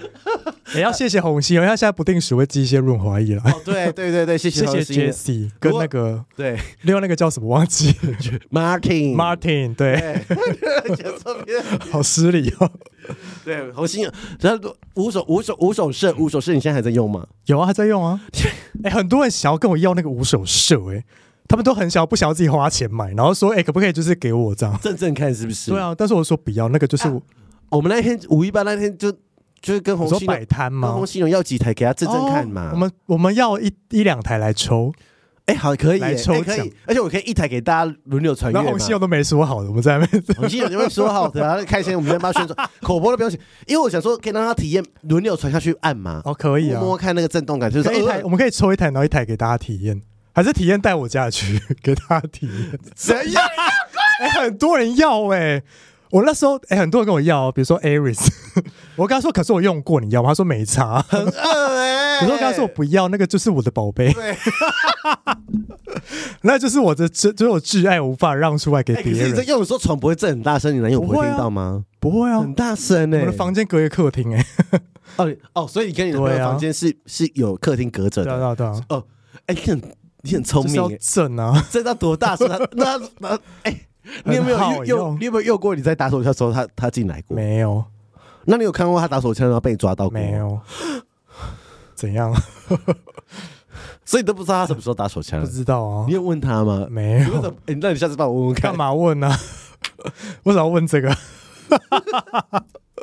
[0.73, 3.41] 也、欸、要谢谢红星，因为他现在不定时会寄一些润滑液了。
[3.45, 7.93] 哦，对对对对，谢谢谢谢 Jessie 跟那个对，另外那个叫什么忘记，
[8.51, 10.21] Martin Martin 对，
[11.91, 12.69] 好失礼哦。
[13.43, 17.27] 对，红星，然后五手五手五手射五手射，你现在还在用吗？
[17.45, 18.19] 有啊，还在用啊。
[18.83, 21.03] 哎、欸，很多人想要跟我要那个五手射，哎。
[21.47, 27.21] 他们都很想不想要自己花钱买，然后说：“哎、欸，可不可以就是给我这样正正看是不是？”对啊，但是我说不要，那个就是我、啊、
[27.69, 29.11] 我们那天五一八那天就
[29.61, 32.69] 就是跟红星摆摊嘛，红星有要几台给他正正看嘛。
[32.69, 34.91] 哦、我们我们要一一两台来抽，
[35.45, 38.59] 哎、欸，好，可以来抽奖、欸，而且我可以一台给大家轮流传阅。
[38.59, 46.21] 红星我都没说好的，我们在那边红星有就会说好的，然后开心，我们在帮他宣传口播都不用写，因为我想说可以让他体验轮流传下去按嘛。
[46.25, 50.01] 哦，可以啊，摸摸看那个震动感，就是一台我们可以抽一台，然后一台给大家体验。
[50.35, 53.41] 还是体验带我家去 给他体验，谁要？
[54.19, 55.63] 哎，很多人要哎、欸，
[56.11, 58.27] 我那时候哎、欸，很多人跟我要，比如说 Aris，
[58.97, 60.29] 我跟他说，可是我用过，你要吗？
[60.29, 62.19] 他说没差，很饿哎、欸。
[62.19, 64.35] 可是我跟他说我不要，那个就是我的宝贝，对，
[66.43, 69.21] 那就是我的挚，就是我挚爱无法让出来给别人。
[69.21, 71.85] 欸、你在用的时候床不会震很大声，你男友不会听到吗？
[72.01, 73.21] 不会啊，很大声哎、欸。
[73.21, 74.81] 我的房间隔一个客厅哎、欸，
[75.17, 78.81] 哦哦，所以你跟你的房间是、啊、是有客厅隔着的，对啊对啊。
[78.89, 79.03] 哦，
[79.47, 79.55] 哎、
[80.25, 81.63] 你很聪明、欸，震啊！
[81.69, 82.47] 震到多大声？
[82.73, 83.87] 那那哎、欸，
[84.25, 85.17] 你有没有用，用？
[85.19, 85.75] 你有没有用过？
[85.75, 87.35] 你在打手枪的时候，他他进来过？
[87.35, 87.83] 没有。
[88.45, 90.13] 那你有看过他打手枪然后被你抓到过？
[90.13, 90.59] 没有。
[91.93, 92.33] 怎样？
[94.03, 95.39] 所以你都不知道他什么时候打手枪？
[95.41, 96.05] 不知道啊。
[96.07, 96.87] 你有问他吗？
[96.89, 97.41] 没有。
[97.47, 98.71] 哎、欸，那你下次帮我问问看。
[98.71, 99.39] 干嘛问呢、啊？
[100.43, 101.15] 为什么要问这个？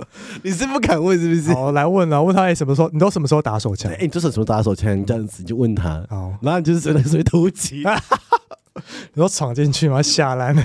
[0.42, 1.52] 你是不敢问是不是？
[1.54, 2.88] 好，来问啊，问他哎，什么时候？
[2.92, 3.90] 你都什么时候打手枪？
[3.92, 4.98] 哎、欸，你这是什么打手枪？
[4.98, 6.04] 你这样子你就问他。
[6.08, 7.84] 好，然后你就是真的是突击，
[9.12, 10.02] 你说闯进去吗？
[10.02, 10.64] 下来呢？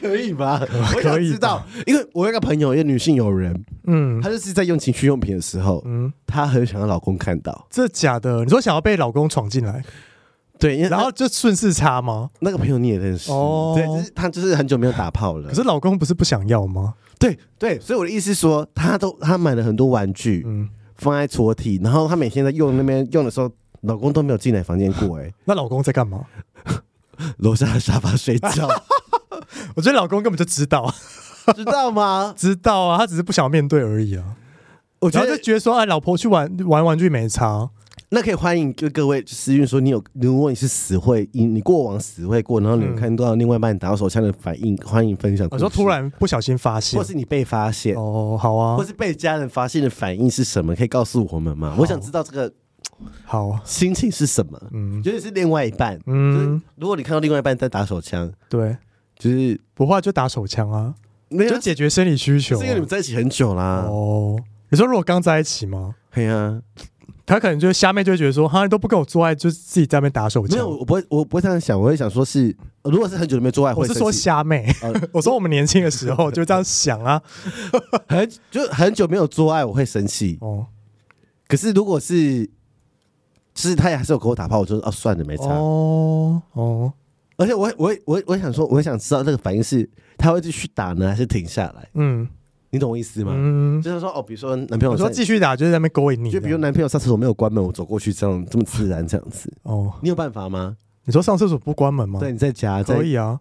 [0.00, 0.60] 可以吧？
[0.70, 7.66] 我可以知道，因为我有个朋友，一个女性友人，嗯，她就是在用情趣用品的时候，嗯，她很想要老公看到。
[7.70, 8.44] 这假的？
[8.44, 9.82] 你说想要被老公闯进来？
[10.62, 12.30] 对，然后就顺势插吗？
[12.40, 13.74] 那个朋友你也认识哦？
[13.76, 15.48] 对，就是他就是很久没有打炮了。
[15.48, 16.94] 可是老公不是不想要吗？
[17.18, 23.50] 对对，所以我的意思是说，他都他买了很多玩具，嗯，放在抽屉，然后他每天在用那边用的时候，
[23.82, 25.18] 老公都没有进来房间过。
[25.18, 26.24] 哎， 那老公在干嘛？
[27.38, 28.68] 楼下的沙发睡觉。
[29.76, 30.92] 我觉得老公根本就知道，
[31.56, 32.34] 知道吗？
[32.36, 34.36] 知道啊，他只是不想面对而已啊。
[35.00, 37.70] 我觉得就觉得说，哎，老婆去玩玩玩具没差。
[38.14, 45.48] 那可以欢迎就各位私讯说，你有如果你是死会，你你过往死会过，然后你有看到另外一半打到手枪的反应，欢迎分享。
[45.50, 50.76] 我说突然不小心发现，或是你被发现哦，好啊，或是被家人发现的反应是什么？
[50.76, 51.74] 可以告诉我们吗？
[51.78, 52.52] 我想知道这个
[53.24, 54.60] 好心情是什么？
[54.72, 58.76] 嗯，就是另外一半，嗯，如果你看到另外一半在打手枪，对，
[59.18, 60.94] 就是不会就打手枪啊，
[61.30, 62.58] 就解决生理需求。
[62.58, 64.38] 是因为你们在一起很久啦，哦，
[64.68, 65.94] 你说如果刚在一起吗？
[66.12, 66.60] 对啊。
[67.24, 70.56] 他可能就是虾妹就会觉得说，哈，你都不跟我做爱，就是自己在那边打手枪。
[70.56, 77.22] 没有，我不会，我不会这样想，我会想说是，如果是很久没做爱，我是说虾妹，呃 我说我们年轻的时候就这样想啊，
[78.08, 80.66] 很就很久没有做爱，我会生气哦。
[81.46, 82.44] 可是如果是，
[83.54, 86.92] 就是他也还是有给我打炮，我就说哦，算了，没差哦哦。
[87.36, 89.88] 而且我我我我想说，我想知道那个反应是，
[90.18, 91.88] 他会继续打呢，还是停下来？
[91.94, 92.28] 嗯。
[92.72, 93.32] 你懂我意思吗？
[93.36, 96.30] 嗯，就是说哦，比如说男朋友，说继续打，就是在那边勾引你。
[96.30, 99.52] 就比如男朋友上厕所没有关门，我走过去这样这么自然这样子。
[99.64, 100.76] 哦，你有办法吗？
[101.04, 102.18] 你说上厕所不关门吗？
[102.18, 103.38] 对，你在家可以啊。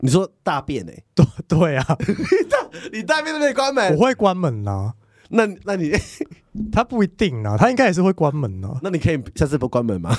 [0.00, 2.14] 你说大便哎， 对对啊，你
[2.48, 2.58] 大
[2.92, 4.92] 你大便都没关门，我会关门呐。
[5.30, 5.92] 那那你
[6.70, 8.68] 他不一定啊，他应该也是会关门的。
[8.82, 10.14] 那你可以下次不关门吗？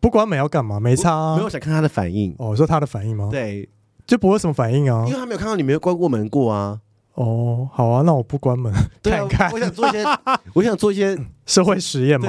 [0.00, 0.80] 不关门要干嘛？
[0.80, 2.34] 没差，没有想看他的反应。
[2.38, 3.28] 哦，说他的反应吗？
[3.30, 3.68] 对，
[4.06, 6.80] 就不会什么反应啊，因为他没有看到你没有关过门过啊。
[7.16, 9.50] 哦，好啊，那我不关门， 看看。
[9.52, 10.04] 我想做一些，
[10.54, 12.28] 我想做一些 社会实验嘛，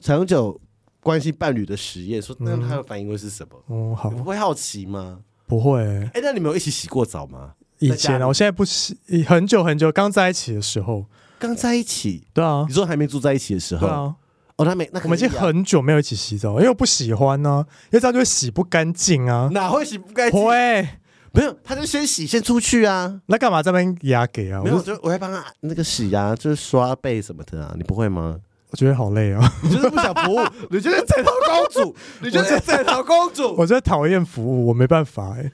[0.00, 0.58] 长久
[1.00, 3.60] 关系伴侣的实验，说那他的反应会是什么？
[3.74, 4.10] 哦，好。
[4.10, 5.18] 你，不会好奇吗？
[5.46, 5.80] 不会，
[6.12, 7.52] 哎，那你们有一起洗过澡吗？
[7.78, 11.04] 以前啊，我现在不洗，很久很久，刚在一起的时候，
[11.38, 14.14] 刚在一起，对啊，你说还没住在一起的时候，对啊，
[14.56, 20.42] 哦，他没，那我们已经很久没有一起洗澡，因为我不喜欢呢，因为这样就会洗不干净啊，哪会洗不干净？
[20.44, 20.88] 会，
[21.36, 24.62] 没有，他就先洗，先出去啊，那干嘛这边压给啊？
[24.64, 28.36] 没有，就我会帮他那个洗啊，就是刷背什么的啊，你不会吗？
[28.70, 29.40] 我觉得好累啊！
[29.62, 33.54] 你就是不想服务， 你就是枕头公主， 你就是枕头公主。
[33.56, 35.52] 我真的讨厌服务，我没办法哎。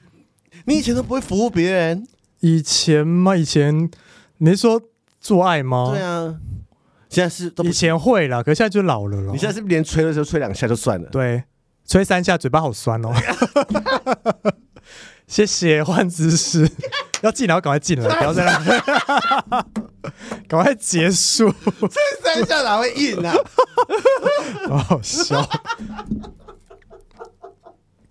[0.65, 2.07] 你以前都不会服务别人？
[2.39, 3.35] 以前吗？
[3.35, 3.89] 以前
[4.39, 4.81] 你是说
[5.21, 5.91] 做爱吗？
[5.93, 6.35] 对啊，
[7.07, 9.31] 现在是以前会啦，可是现在就老了了。
[9.31, 11.07] 你现在是不是连吹的时候吹两下就算了？
[11.11, 11.43] 对，
[11.87, 13.13] 吹三下嘴巴好酸哦。
[15.27, 16.69] 谢谢，换姿势。
[17.23, 19.65] 要进来，要赶快进来，不要在那。
[20.47, 21.53] 赶快结束。
[21.81, 23.33] 这三下哪会硬啊？
[24.67, 25.49] 好好笑。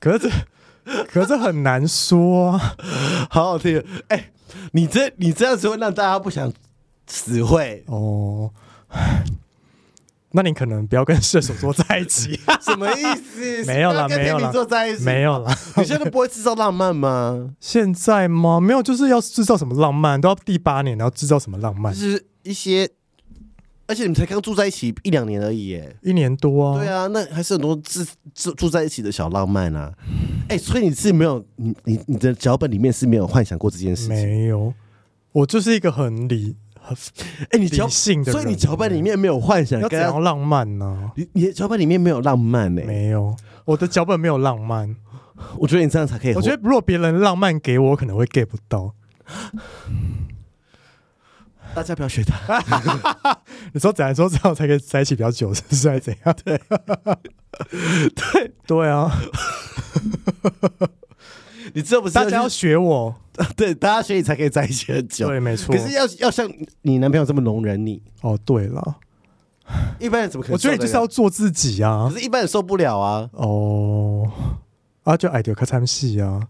[0.01, 0.31] 可是，
[1.09, 2.75] 可是很难说啊。
[3.29, 3.85] 好好听。
[4.09, 4.33] 哎、欸，
[4.73, 6.51] 你这你这样子会让大家不想
[7.07, 8.51] 死会哦。
[10.35, 13.65] 那你可能不要跟射手座在一起， 什么意思？
[13.69, 14.53] 没有啦，没有啦，
[15.05, 15.59] 没有啦。
[15.77, 17.51] 你现在都不会制造浪漫吗？
[17.61, 18.61] 现在吗？
[18.61, 21.93] 没有，就是要制造什么浪漫，都要第八年，然后制造什么浪漫？
[21.93, 22.89] 就是一些，
[23.87, 26.79] 而且你们才刚住在一起一两年而已，耶，一年多啊。
[26.79, 28.05] 对啊，那还是很多住
[28.35, 29.93] 住住在一起的小浪漫啊。
[30.49, 34.15] 哎、欸，所以你是没有，你你你的脚本里面是没有幻想过这件事情？
[34.17, 34.73] 没有，
[35.33, 36.57] 我就是一个很理。
[37.51, 41.13] 哎，欸、你脚性的，所以你脚本里面没有幻想，要怎样浪漫呢、啊？
[41.17, 42.87] 你你的脚本里面没有浪漫呢、欸？
[42.87, 44.95] 没有，我的脚本没有浪漫。
[45.59, 46.35] 我觉得你这样才可以。
[46.35, 48.95] 我觉得如果别人浪漫给我，我可能会 get 不到。
[51.75, 52.63] 大家不要学他。
[53.73, 56.37] 你说怎样说这样才可以在一起比较久，是不是还是怎样？
[56.45, 56.61] 对，
[58.15, 59.11] 对对啊。
[61.75, 62.15] 你知道不是？
[62.15, 63.15] 大家要学我，
[63.57, 65.29] 对，大家学你才可以在一起很久。
[65.29, 65.75] 对，没错。
[65.75, 66.51] 可是要要像
[66.83, 68.39] 你男朋友这么容忍你哦。
[68.45, 68.97] 对了，
[69.99, 70.55] 一般人怎么可能？
[70.55, 72.09] 我觉得你就是要做自己啊。
[72.13, 73.29] 可是一般人受不了啊。
[73.33, 74.31] 哦，
[75.05, 76.49] 啊，就爱到较惨死啊。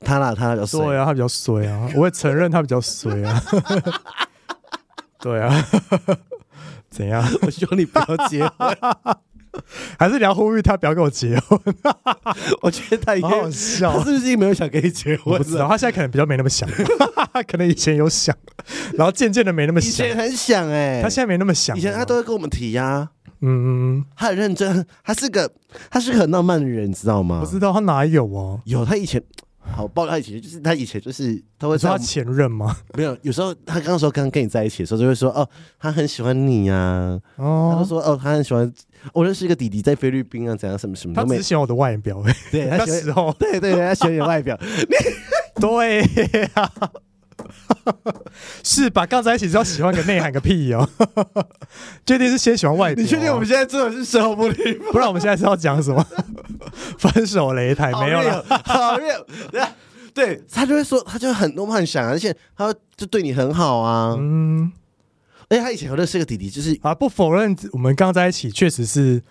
[0.00, 1.88] 他啦，他比较衰啊，他比较衰啊。
[1.94, 3.42] 我也承认他比较衰啊。
[5.20, 5.64] 对啊。
[6.90, 7.24] 怎样？
[7.42, 8.76] 我希望你不要结婚。
[9.98, 11.58] 还是你要呼吁他不要跟我结婚？
[12.62, 15.36] 我觉得他应该好笑，他是不是没有想跟你结婚？
[15.38, 16.68] 不知道，他现在可能比较没那么想，
[17.46, 18.34] 可能以前有想，
[18.94, 19.90] 然后渐渐的没那么想。
[19.90, 21.76] 以前很想哎、欸，他现在没那么想。
[21.76, 23.08] 以前他都会跟我们提呀、啊，
[23.42, 25.52] 嗯，他很认真，他是个
[25.90, 27.40] 他是个很浪漫的人，你知道吗？
[27.44, 28.60] 不知道他哪有啊？
[28.64, 29.22] 有，他以前。
[29.70, 32.76] 好，爆料他以前就是他以前就是他会说他前任吗？
[32.94, 35.48] 没有，有时候他刚说刚跟你在一起的时候就会说哦，
[35.78, 38.70] 他很喜欢你呀、啊，哦，他就说哦，他很喜欢
[39.12, 44.58] 我认识一个弟弟在菲律宾啊，怎样什么什么，他只喜欢我的外表，对，他喜欢，对对，他喜欢你的外表，
[45.60, 46.90] 对呀、啊。
[48.62, 49.04] 是吧？
[49.06, 50.88] 刚在一起就要喜欢个内涵个屁哦！
[52.06, 53.02] 确定是先喜欢外表？
[53.02, 54.74] 你确定我们现在做的是事后不理？
[54.92, 56.04] 不然我们现在是要讲什么？
[56.98, 59.26] 分手擂台没有了，好热。
[60.14, 64.14] 对，他就会说，他就很多幻想，而且他就对你很好啊。
[64.18, 64.70] 嗯，
[65.48, 69.22] 而且他以前有认识个弟弟，就是啊，不否认我们刚在一起确实是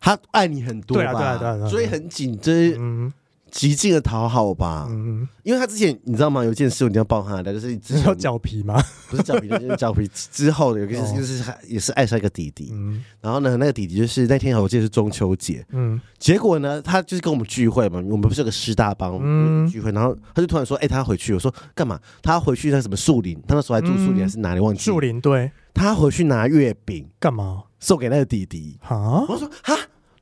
[0.00, 3.12] 他爱你很多，对啊，对啊，对啊，所以很紧，就是嗯。
[3.56, 6.44] 极尽的讨好吧，嗯，因为他之前你知道吗？
[6.44, 8.78] 有一件事我一定要爆他的，就是之前脚皮吗？
[9.08, 19.18] 不是脚皮，就是脚皮之后的有一个就是也是爱上一个弟弟，嗯，然后呢，那个弟弟就是那天我记得是中秋节，嗯，结果呢，他就是跟我们聚会嘛，我们不是有个师大帮
[19.66, 21.98] 聚会，然后他就突然说，哎，他要回去，我说干嘛？
[22.22, 24.60] 他要回去那什么树林，他那时候还住树林还是哪里？
[24.60, 27.62] 忘记树林，对，他回去拿月饼干嘛？
[27.80, 29.24] 送给那个弟弟啊？
[29.26, 29.74] 我说哈。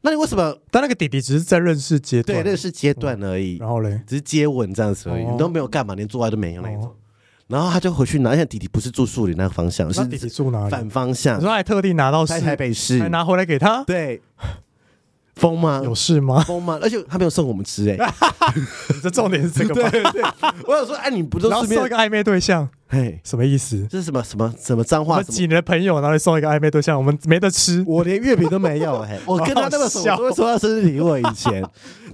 [0.05, 0.55] 那你为什么？
[0.71, 3.57] 但那个弟弟只是在认识阶段，对，认识阶段而已。
[3.57, 6.95] 然后嘞，只是接吻这样子而已，你都没有干嘛，连做爱都没有那种。
[7.47, 10.71] 然后他就回去拿，而且弟弟不是住树林那个方向，是弟弟住哪里？
[10.71, 11.39] 反方向。
[11.39, 13.83] 你说还特地拿到台北市，还拿回来给他？
[13.85, 14.21] 对，
[15.37, 15.81] 疯吗？
[15.83, 16.43] 有事吗？
[16.43, 16.79] 疯吗？
[16.83, 17.97] 而且他没有送我们吃，哎，
[19.03, 19.89] 这重点是这个吗？
[19.91, 20.23] 对对，
[20.67, 22.69] 我有说，哎，你不都是送一个暧昧对象？
[22.95, 23.85] 嘿，什么意思？
[23.91, 25.21] 这是什么什么什么脏话？
[25.21, 29.03] 几年的朋友，然后送一个暧昧对象，我们没得吃，我连月饼都没有。
[29.03, 31.19] 嘿， 我跟他那么熟，都会收到生日礼物。
[31.19, 31.61] 以前，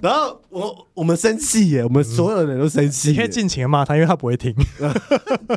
[0.01, 3.09] 然后我我们生气耶，我们所有的人都生气。
[3.11, 4.55] 你可以尽情骂他，因为他不会听。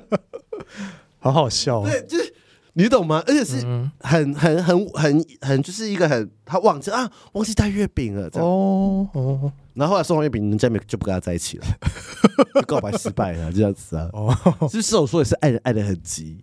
[1.19, 1.83] 好好笑。
[1.83, 2.34] 对，就是
[2.75, 3.23] 你懂吗？
[3.27, 3.63] 而且是
[4.01, 8.29] 很很很很很，就是一个很他忘记啊，忘记带月饼了。
[8.35, 9.53] 哦哦。
[9.75, 11.67] 然后后来送完月饼，人家没就不跟他在一起了，
[12.67, 14.09] 告白失败了，这样子啊。
[14.13, 16.39] 哦，就是我说也是爱人爱的很急。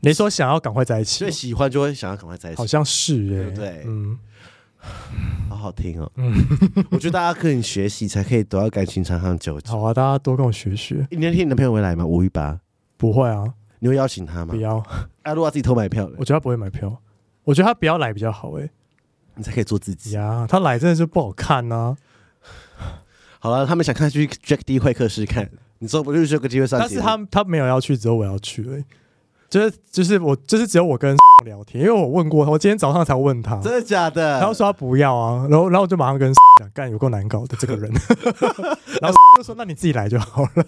[0.00, 4.18] 你说想要赶快在一起，所以喜欢就会想要赶快在一起，好像是哎，对，对，嗯，
[5.48, 6.10] 好好听哦。
[6.16, 6.34] 嗯，
[6.90, 9.70] 我觉得大家可以学习，才可以得到感情长长久久。
[9.70, 11.06] 好啊，大家多跟我学学。
[11.10, 12.04] 你那天你的朋友会来吗？
[12.04, 12.58] 五一八
[12.96, 13.44] 不会啊，
[13.82, 14.54] 你会邀请他吗？
[14.54, 14.80] 不要。
[15.24, 17.02] 阿路要自己偷买票，我觉得他不会买票，
[17.42, 18.70] 我觉得他不要来比较好哎，
[19.34, 20.46] 你才可以做自己呀。
[20.48, 21.96] 他来真的是不好看呐。
[23.40, 26.78] 好了，他们想看去 Jack D 会客室看，你说不就是这个机会上？
[26.78, 28.84] 但是他他没有要去，只有我要去而已。
[29.52, 34.38] 就是就是我就是只有我跟 聊天，因为我问过他，我今天早上才问他，真的假的？
[34.38, 37.92] 然后说他不要啊，然后然后我就马上跟 讲，干有够难搞的这个人，
[39.02, 40.64] 然后就说那你自己来就好了。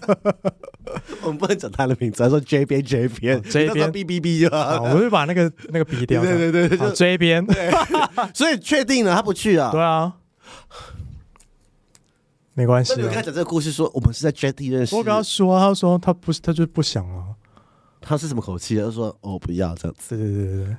[1.23, 6.21] 我们不能讲他的名字，他说 J 边 J 边 J 边 B B B 就好，我就把那个那个 B 掉。
[6.21, 7.43] 对对对，就 J 边。
[8.35, 9.71] 所以确定了他不去啊？
[9.71, 10.13] 对啊。
[12.53, 12.93] 没关系。
[13.01, 14.95] 你看讲这个故事，说我们是在 J D 认识。
[14.95, 17.34] 我跟他说，他说他不是，他就不想啊。
[18.07, 18.77] 他是什么口气？
[18.79, 20.15] 他说哦，不要这样子。
[20.15, 20.77] 对对对对对。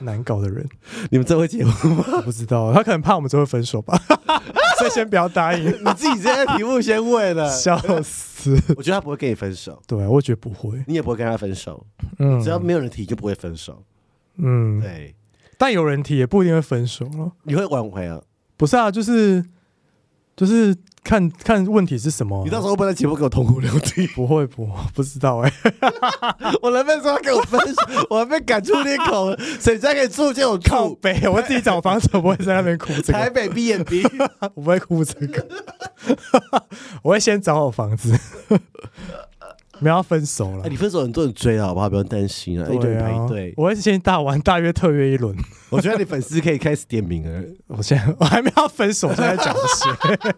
[0.00, 0.68] 难搞的人，
[1.10, 2.04] 你们真会结婚吗？
[2.18, 3.98] 我不知道，他可能怕我们最后分手吧。
[4.78, 5.64] 所以先不要答应。
[5.64, 8.56] 你自己这些题目先问了，笑死。
[8.76, 9.82] 我觉得他不会跟你分手。
[9.88, 10.84] 对，我觉得不会。
[10.86, 11.84] 你也不会跟他分手。
[12.18, 12.40] 嗯。
[12.40, 13.82] 只要没有人提，就不会分手。
[14.36, 14.80] 嗯。
[14.80, 15.16] 对。
[15.56, 17.32] 但有人提，也不一定会分手了。
[17.42, 18.20] 你会挽回啊？
[18.56, 19.44] 不是啊，就是。
[20.36, 20.72] 就是
[21.02, 22.42] 看看问题是什么、啊？
[22.44, 24.06] 你到时候会不会在节目给我痛哭流涕？
[24.14, 25.74] 不会，不不知道哎、欸。
[26.60, 31.28] 我能不能说要跟我分手， 我还被赶出那口，谁家可以住就我靠北。
[31.28, 33.12] 我自己找房子，我不会在那边哭、这个。
[33.12, 34.02] 台北 B and B，
[34.54, 35.46] 我不会哭这个。
[37.02, 38.18] 我会先找好房子。
[39.80, 41.88] 没有要分手了、欸，你分手很多人追了，好不好？
[41.88, 43.54] 不用担心啊，一堆人排队。
[43.56, 45.36] 我会先大玩大约特约一轮。
[45.70, 47.44] 我觉得你粉丝可以开始点名了。
[47.68, 50.34] 我现在我还没有分手，现在讲这些。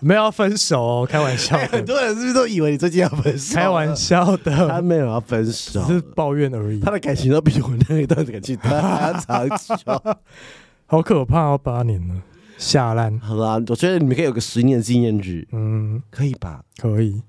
[0.00, 1.66] 没有要分手哦，开玩笑、欸。
[1.66, 3.56] 很多人是不是都以为你最近要分手？
[3.56, 6.78] 开玩笑的，他没有要分手，只是抱怨而已。
[6.78, 10.16] 他的感情都比我那一段感情还要长久，
[10.86, 11.58] 好可怕哦！
[11.60, 12.14] 八年了，
[12.56, 13.18] 下烂。
[13.18, 16.62] 好啦，我觉得你们可以有个十年纪念日，嗯，可以吧？
[16.80, 17.20] 可以。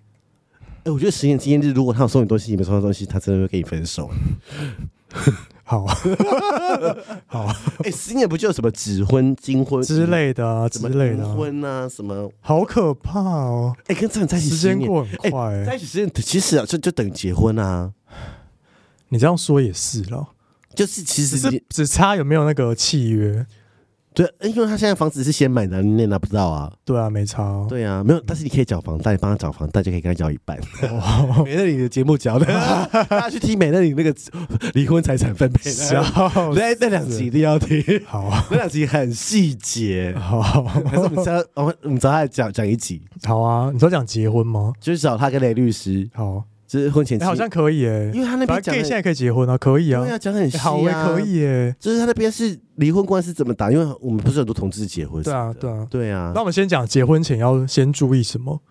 [0.83, 4.09] 哎，我觉得十年纪念日，如果他有送你东西，你没收到东西，他真的会跟你分手。
[5.63, 5.85] 好，
[7.27, 7.55] 好。
[7.83, 12.31] 哎，十年不就有什么指婚、金婚之类的啊，之类的婚啊，什么？
[12.41, 13.75] 好可怕哦！
[13.87, 15.63] 哎，跟这人在一起，时间过很快。
[15.65, 17.91] 在一起时间其实啊，就就等于结婚啊。
[19.09, 20.29] 你这样说也是了，
[20.73, 23.45] 就是其实是只差有没有那个契约。
[24.13, 26.71] 对，因为他现在房子是先买的，你也拿不到啊。
[26.83, 27.65] 对啊，没差、哦。
[27.69, 30.57] 对啊，没有，但是你可以缴房贷，帮他缴房贷就可以跟他缴一半。
[30.81, 32.45] 哦、 美乐你的节目缴的，
[33.07, 34.13] 大家去听美乐你那个
[34.73, 35.69] 离婚财产分配。
[36.55, 40.13] 那那两集一定要听，好，那两集很细节。
[40.17, 43.01] 好，还是我们找我们我们找他讲讲一集。
[43.23, 44.73] 好啊，你说讲结婚吗？
[44.81, 46.09] 就是找他跟雷律师。
[46.13, 46.43] 好。
[46.69, 51.75] 就是婚前，好像可以诶，因为他那边讲现在可以结婚啊，可以啊，对啊，讲很好诶，可以诶。
[51.79, 53.71] 就是他那边是离婚官司怎么打？
[53.71, 56.31] 因为我们不是很多同志结婚，对啊，对啊，对啊。
[56.35, 58.61] 那我们先讲结婚前要先注意什么？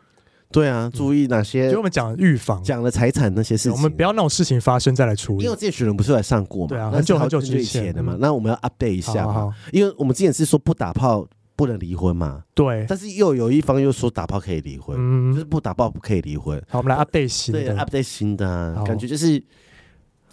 [0.52, 1.70] 对啊，注意哪些？
[1.70, 5.44] 就我们讲预防，讲了财产那些事情，我们不要那种事情发生再来处理。
[5.44, 6.68] 因为之前雪人不是来上过嘛？
[6.68, 8.16] 对啊，很久很久之前的嘛。
[8.20, 9.52] 那我们要 update 一下嘛？
[9.72, 11.26] 因为我们之前是说不打炮。
[11.58, 12.44] 不能离婚嘛？
[12.54, 16.56] 对，但是又有一方又说打炮可以离婚，嗯，就是不打炮不可以离婚。
[16.68, 19.42] 好，我们来 update 新的，对，update 新的，感觉就是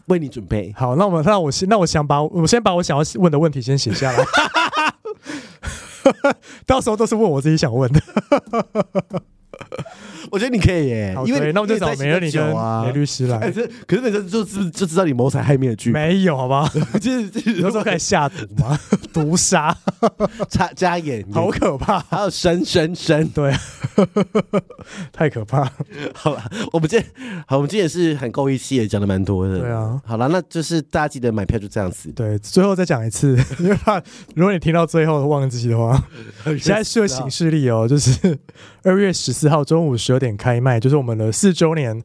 [0.05, 0.71] 为你准备。
[0.77, 4.23] 好，那我们那我先那我想把我先把我想要问的问题先写下来，
[6.67, 7.99] 到时候都是问我自己想问的。
[10.31, 12.45] 我觉得你可以耶，因为那我就找梅尔你跟
[12.83, 13.39] 梅律师来。
[13.87, 16.69] 可是那时候就是就知道你谋财害命的剧，没有好吧？
[16.99, 18.79] 就是有时候开始下毒吗？
[19.13, 19.75] 毒杀，
[20.49, 21.99] 加加演，好可怕！
[22.09, 23.53] 还有生生生，对，
[25.13, 25.71] 太可怕。
[26.13, 27.11] 好了，我们今天
[27.47, 29.59] 好，我们今天也是很够义气，也讲的蛮多的。
[29.59, 32.11] 对啊，好了，那就是大家记得买票就这样子。
[32.11, 34.01] 对，最后再讲一次， 因为怕
[34.35, 36.03] 如果你听到最后忘记的话，
[36.45, 38.37] 现在是个行事历哦，就是
[38.83, 42.01] 二月十四号中午十二点开卖，就是我们的四周年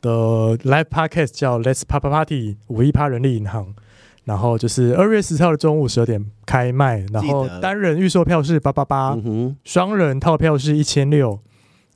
[0.00, 0.10] 的
[0.58, 3.74] Live Podcast 叫 Let's Papa Party 五一趴人力银行。
[4.22, 9.16] 然后就是二月十四号的中午十二点开卖，然后单人预售票是八八八，
[9.64, 11.40] 双人套票是一千六，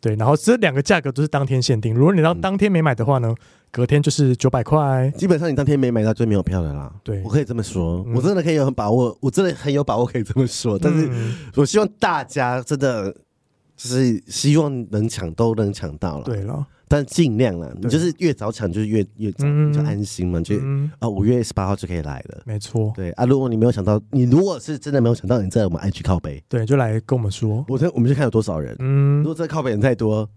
[0.00, 3.32] 对，然后这两个价格都是当天限定，如果你到当天没买的话呢，
[3.70, 5.12] 隔天就是九百块。
[5.16, 6.92] 基本上你当天没买到就没有票的啦。
[7.04, 10.78] 对，我可以这么说，我真的可以有很把握，我真的很有把握可以这么说。
[10.78, 11.08] 但是
[11.54, 13.14] 我希望大家真的
[13.76, 16.24] 就是希望能抢都能抢到了。
[16.24, 16.66] 对了。
[16.86, 20.38] 但尽量了，你就是越早抢就是越越早，就安心嘛。
[20.42, 20.54] 就
[20.98, 22.42] 啊，五月十八号就可以来了。
[22.44, 23.24] 没错，对啊。
[23.24, 27.64] 如果你没有想到，你如果是真的没有想到，你在我们 IG 靠背，对，就来跟我们说。
[27.68, 28.76] 我我们就看有多少人。
[28.78, 30.28] 嗯，如果这靠背人太多，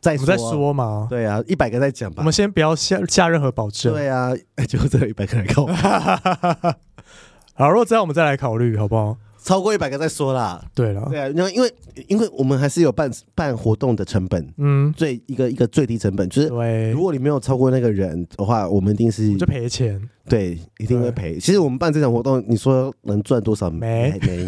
[0.00, 1.06] 再说再说嘛。
[1.08, 2.16] 对啊，一百个再讲吧。
[2.18, 3.94] 我们先不要下下任何保证。
[3.94, 4.32] 对啊，
[4.68, 5.72] 就这一百个人靠北。
[7.54, 9.16] 好，如果这样我们再来考虑，好不好？
[9.42, 10.62] 超过一百个再说啦。
[10.74, 11.74] 对了，对啊，因为因为
[12.08, 20.00] 因为我们还是有办办活动的成本，嗯，最一个一个最低成本就是，对，如果你没有超过那个人的话，我们一定是就赔钱。
[20.28, 21.36] 对，一定会赔。
[21.40, 23.68] 其实我们办这场活动，你说能赚多少？
[23.68, 24.46] 没没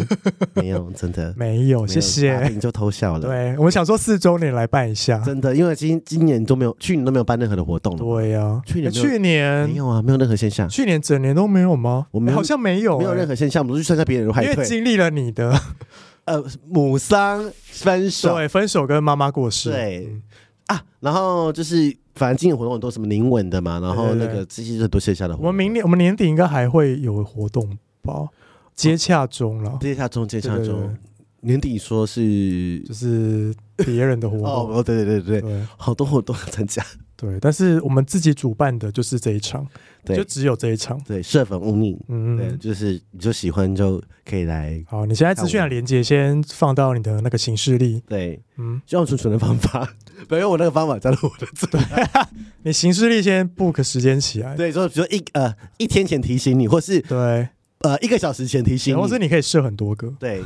[0.55, 1.85] 没有，真的 没有。
[1.85, 3.21] 谢谢，你就偷笑了。
[3.21, 7.97] 对，我们想说四周年来办一下，真的，因为今今年都没有，去年都没有办任何的活动。
[7.97, 10.69] 对呀，去年去年没有啊，没有任何现象。
[10.69, 12.07] 去年整年都没有吗？
[12.13, 14.65] 我们好像没有，没有任何现象，我们都去参加别人的派对。
[14.85, 15.59] 因为经历了你的
[16.26, 20.20] 呃母丧、分手，对，分手跟妈妈过世，对
[20.66, 21.97] 啊，然后就是。
[22.16, 25.49] 反正今年活动很多，什么灵吻的嘛，然后那个这些很多线下的活动。
[25.49, 28.28] 我们明年我们年底应该还会有活动吧？
[28.76, 30.97] 接洽中了，接洽中，接洽中。
[31.41, 36.85] 年底说是就是别人的活动哦，对对对对，好多活动参加。
[37.16, 39.66] 对，但是我们自己主办的就是这一场，
[40.05, 41.01] 对，就只有这一场。
[41.07, 44.83] 对，设粉勿逆，嗯，对，就是你就喜欢就可以来。
[44.89, 48.01] 好，你现在资讯的连接先放到你的那个行事历。
[48.09, 49.89] 对，嗯，用储存的方法，
[50.29, 51.66] 不要用我那个方法加入我的组。
[51.68, 51.81] 对，
[52.64, 54.57] 你行事历先 book 时间起来。
[54.57, 57.49] 对，就比如说一呃一天前提醒你，或是对
[57.79, 60.12] 呃一个小时前提醒你，或是你可以设很多个。
[60.18, 60.43] 对。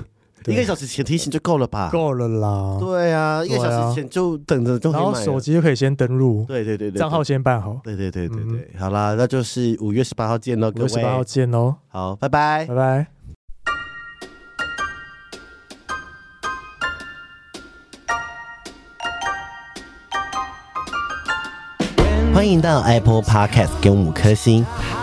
[0.47, 1.91] 一个小时前提醒就够了吧？
[1.93, 2.77] 够了啦。
[2.81, 5.07] 对啊，一个小时前就等着就可以买。
[5.07, 6.45] 然后手机就可以先登录。
[6.49, 7.79] 对对对对，账号先办好。
[7.85, 10.89] 对对对对对，好啦，那就是五月十八号见喽，各位。
[10.89, 11.75] 十八号见喽。
[11.89, 13.07] 好，拜拜，拜拜。
[22.35, 24.65] 欢迎到 Apple Podcast 给我们五颗星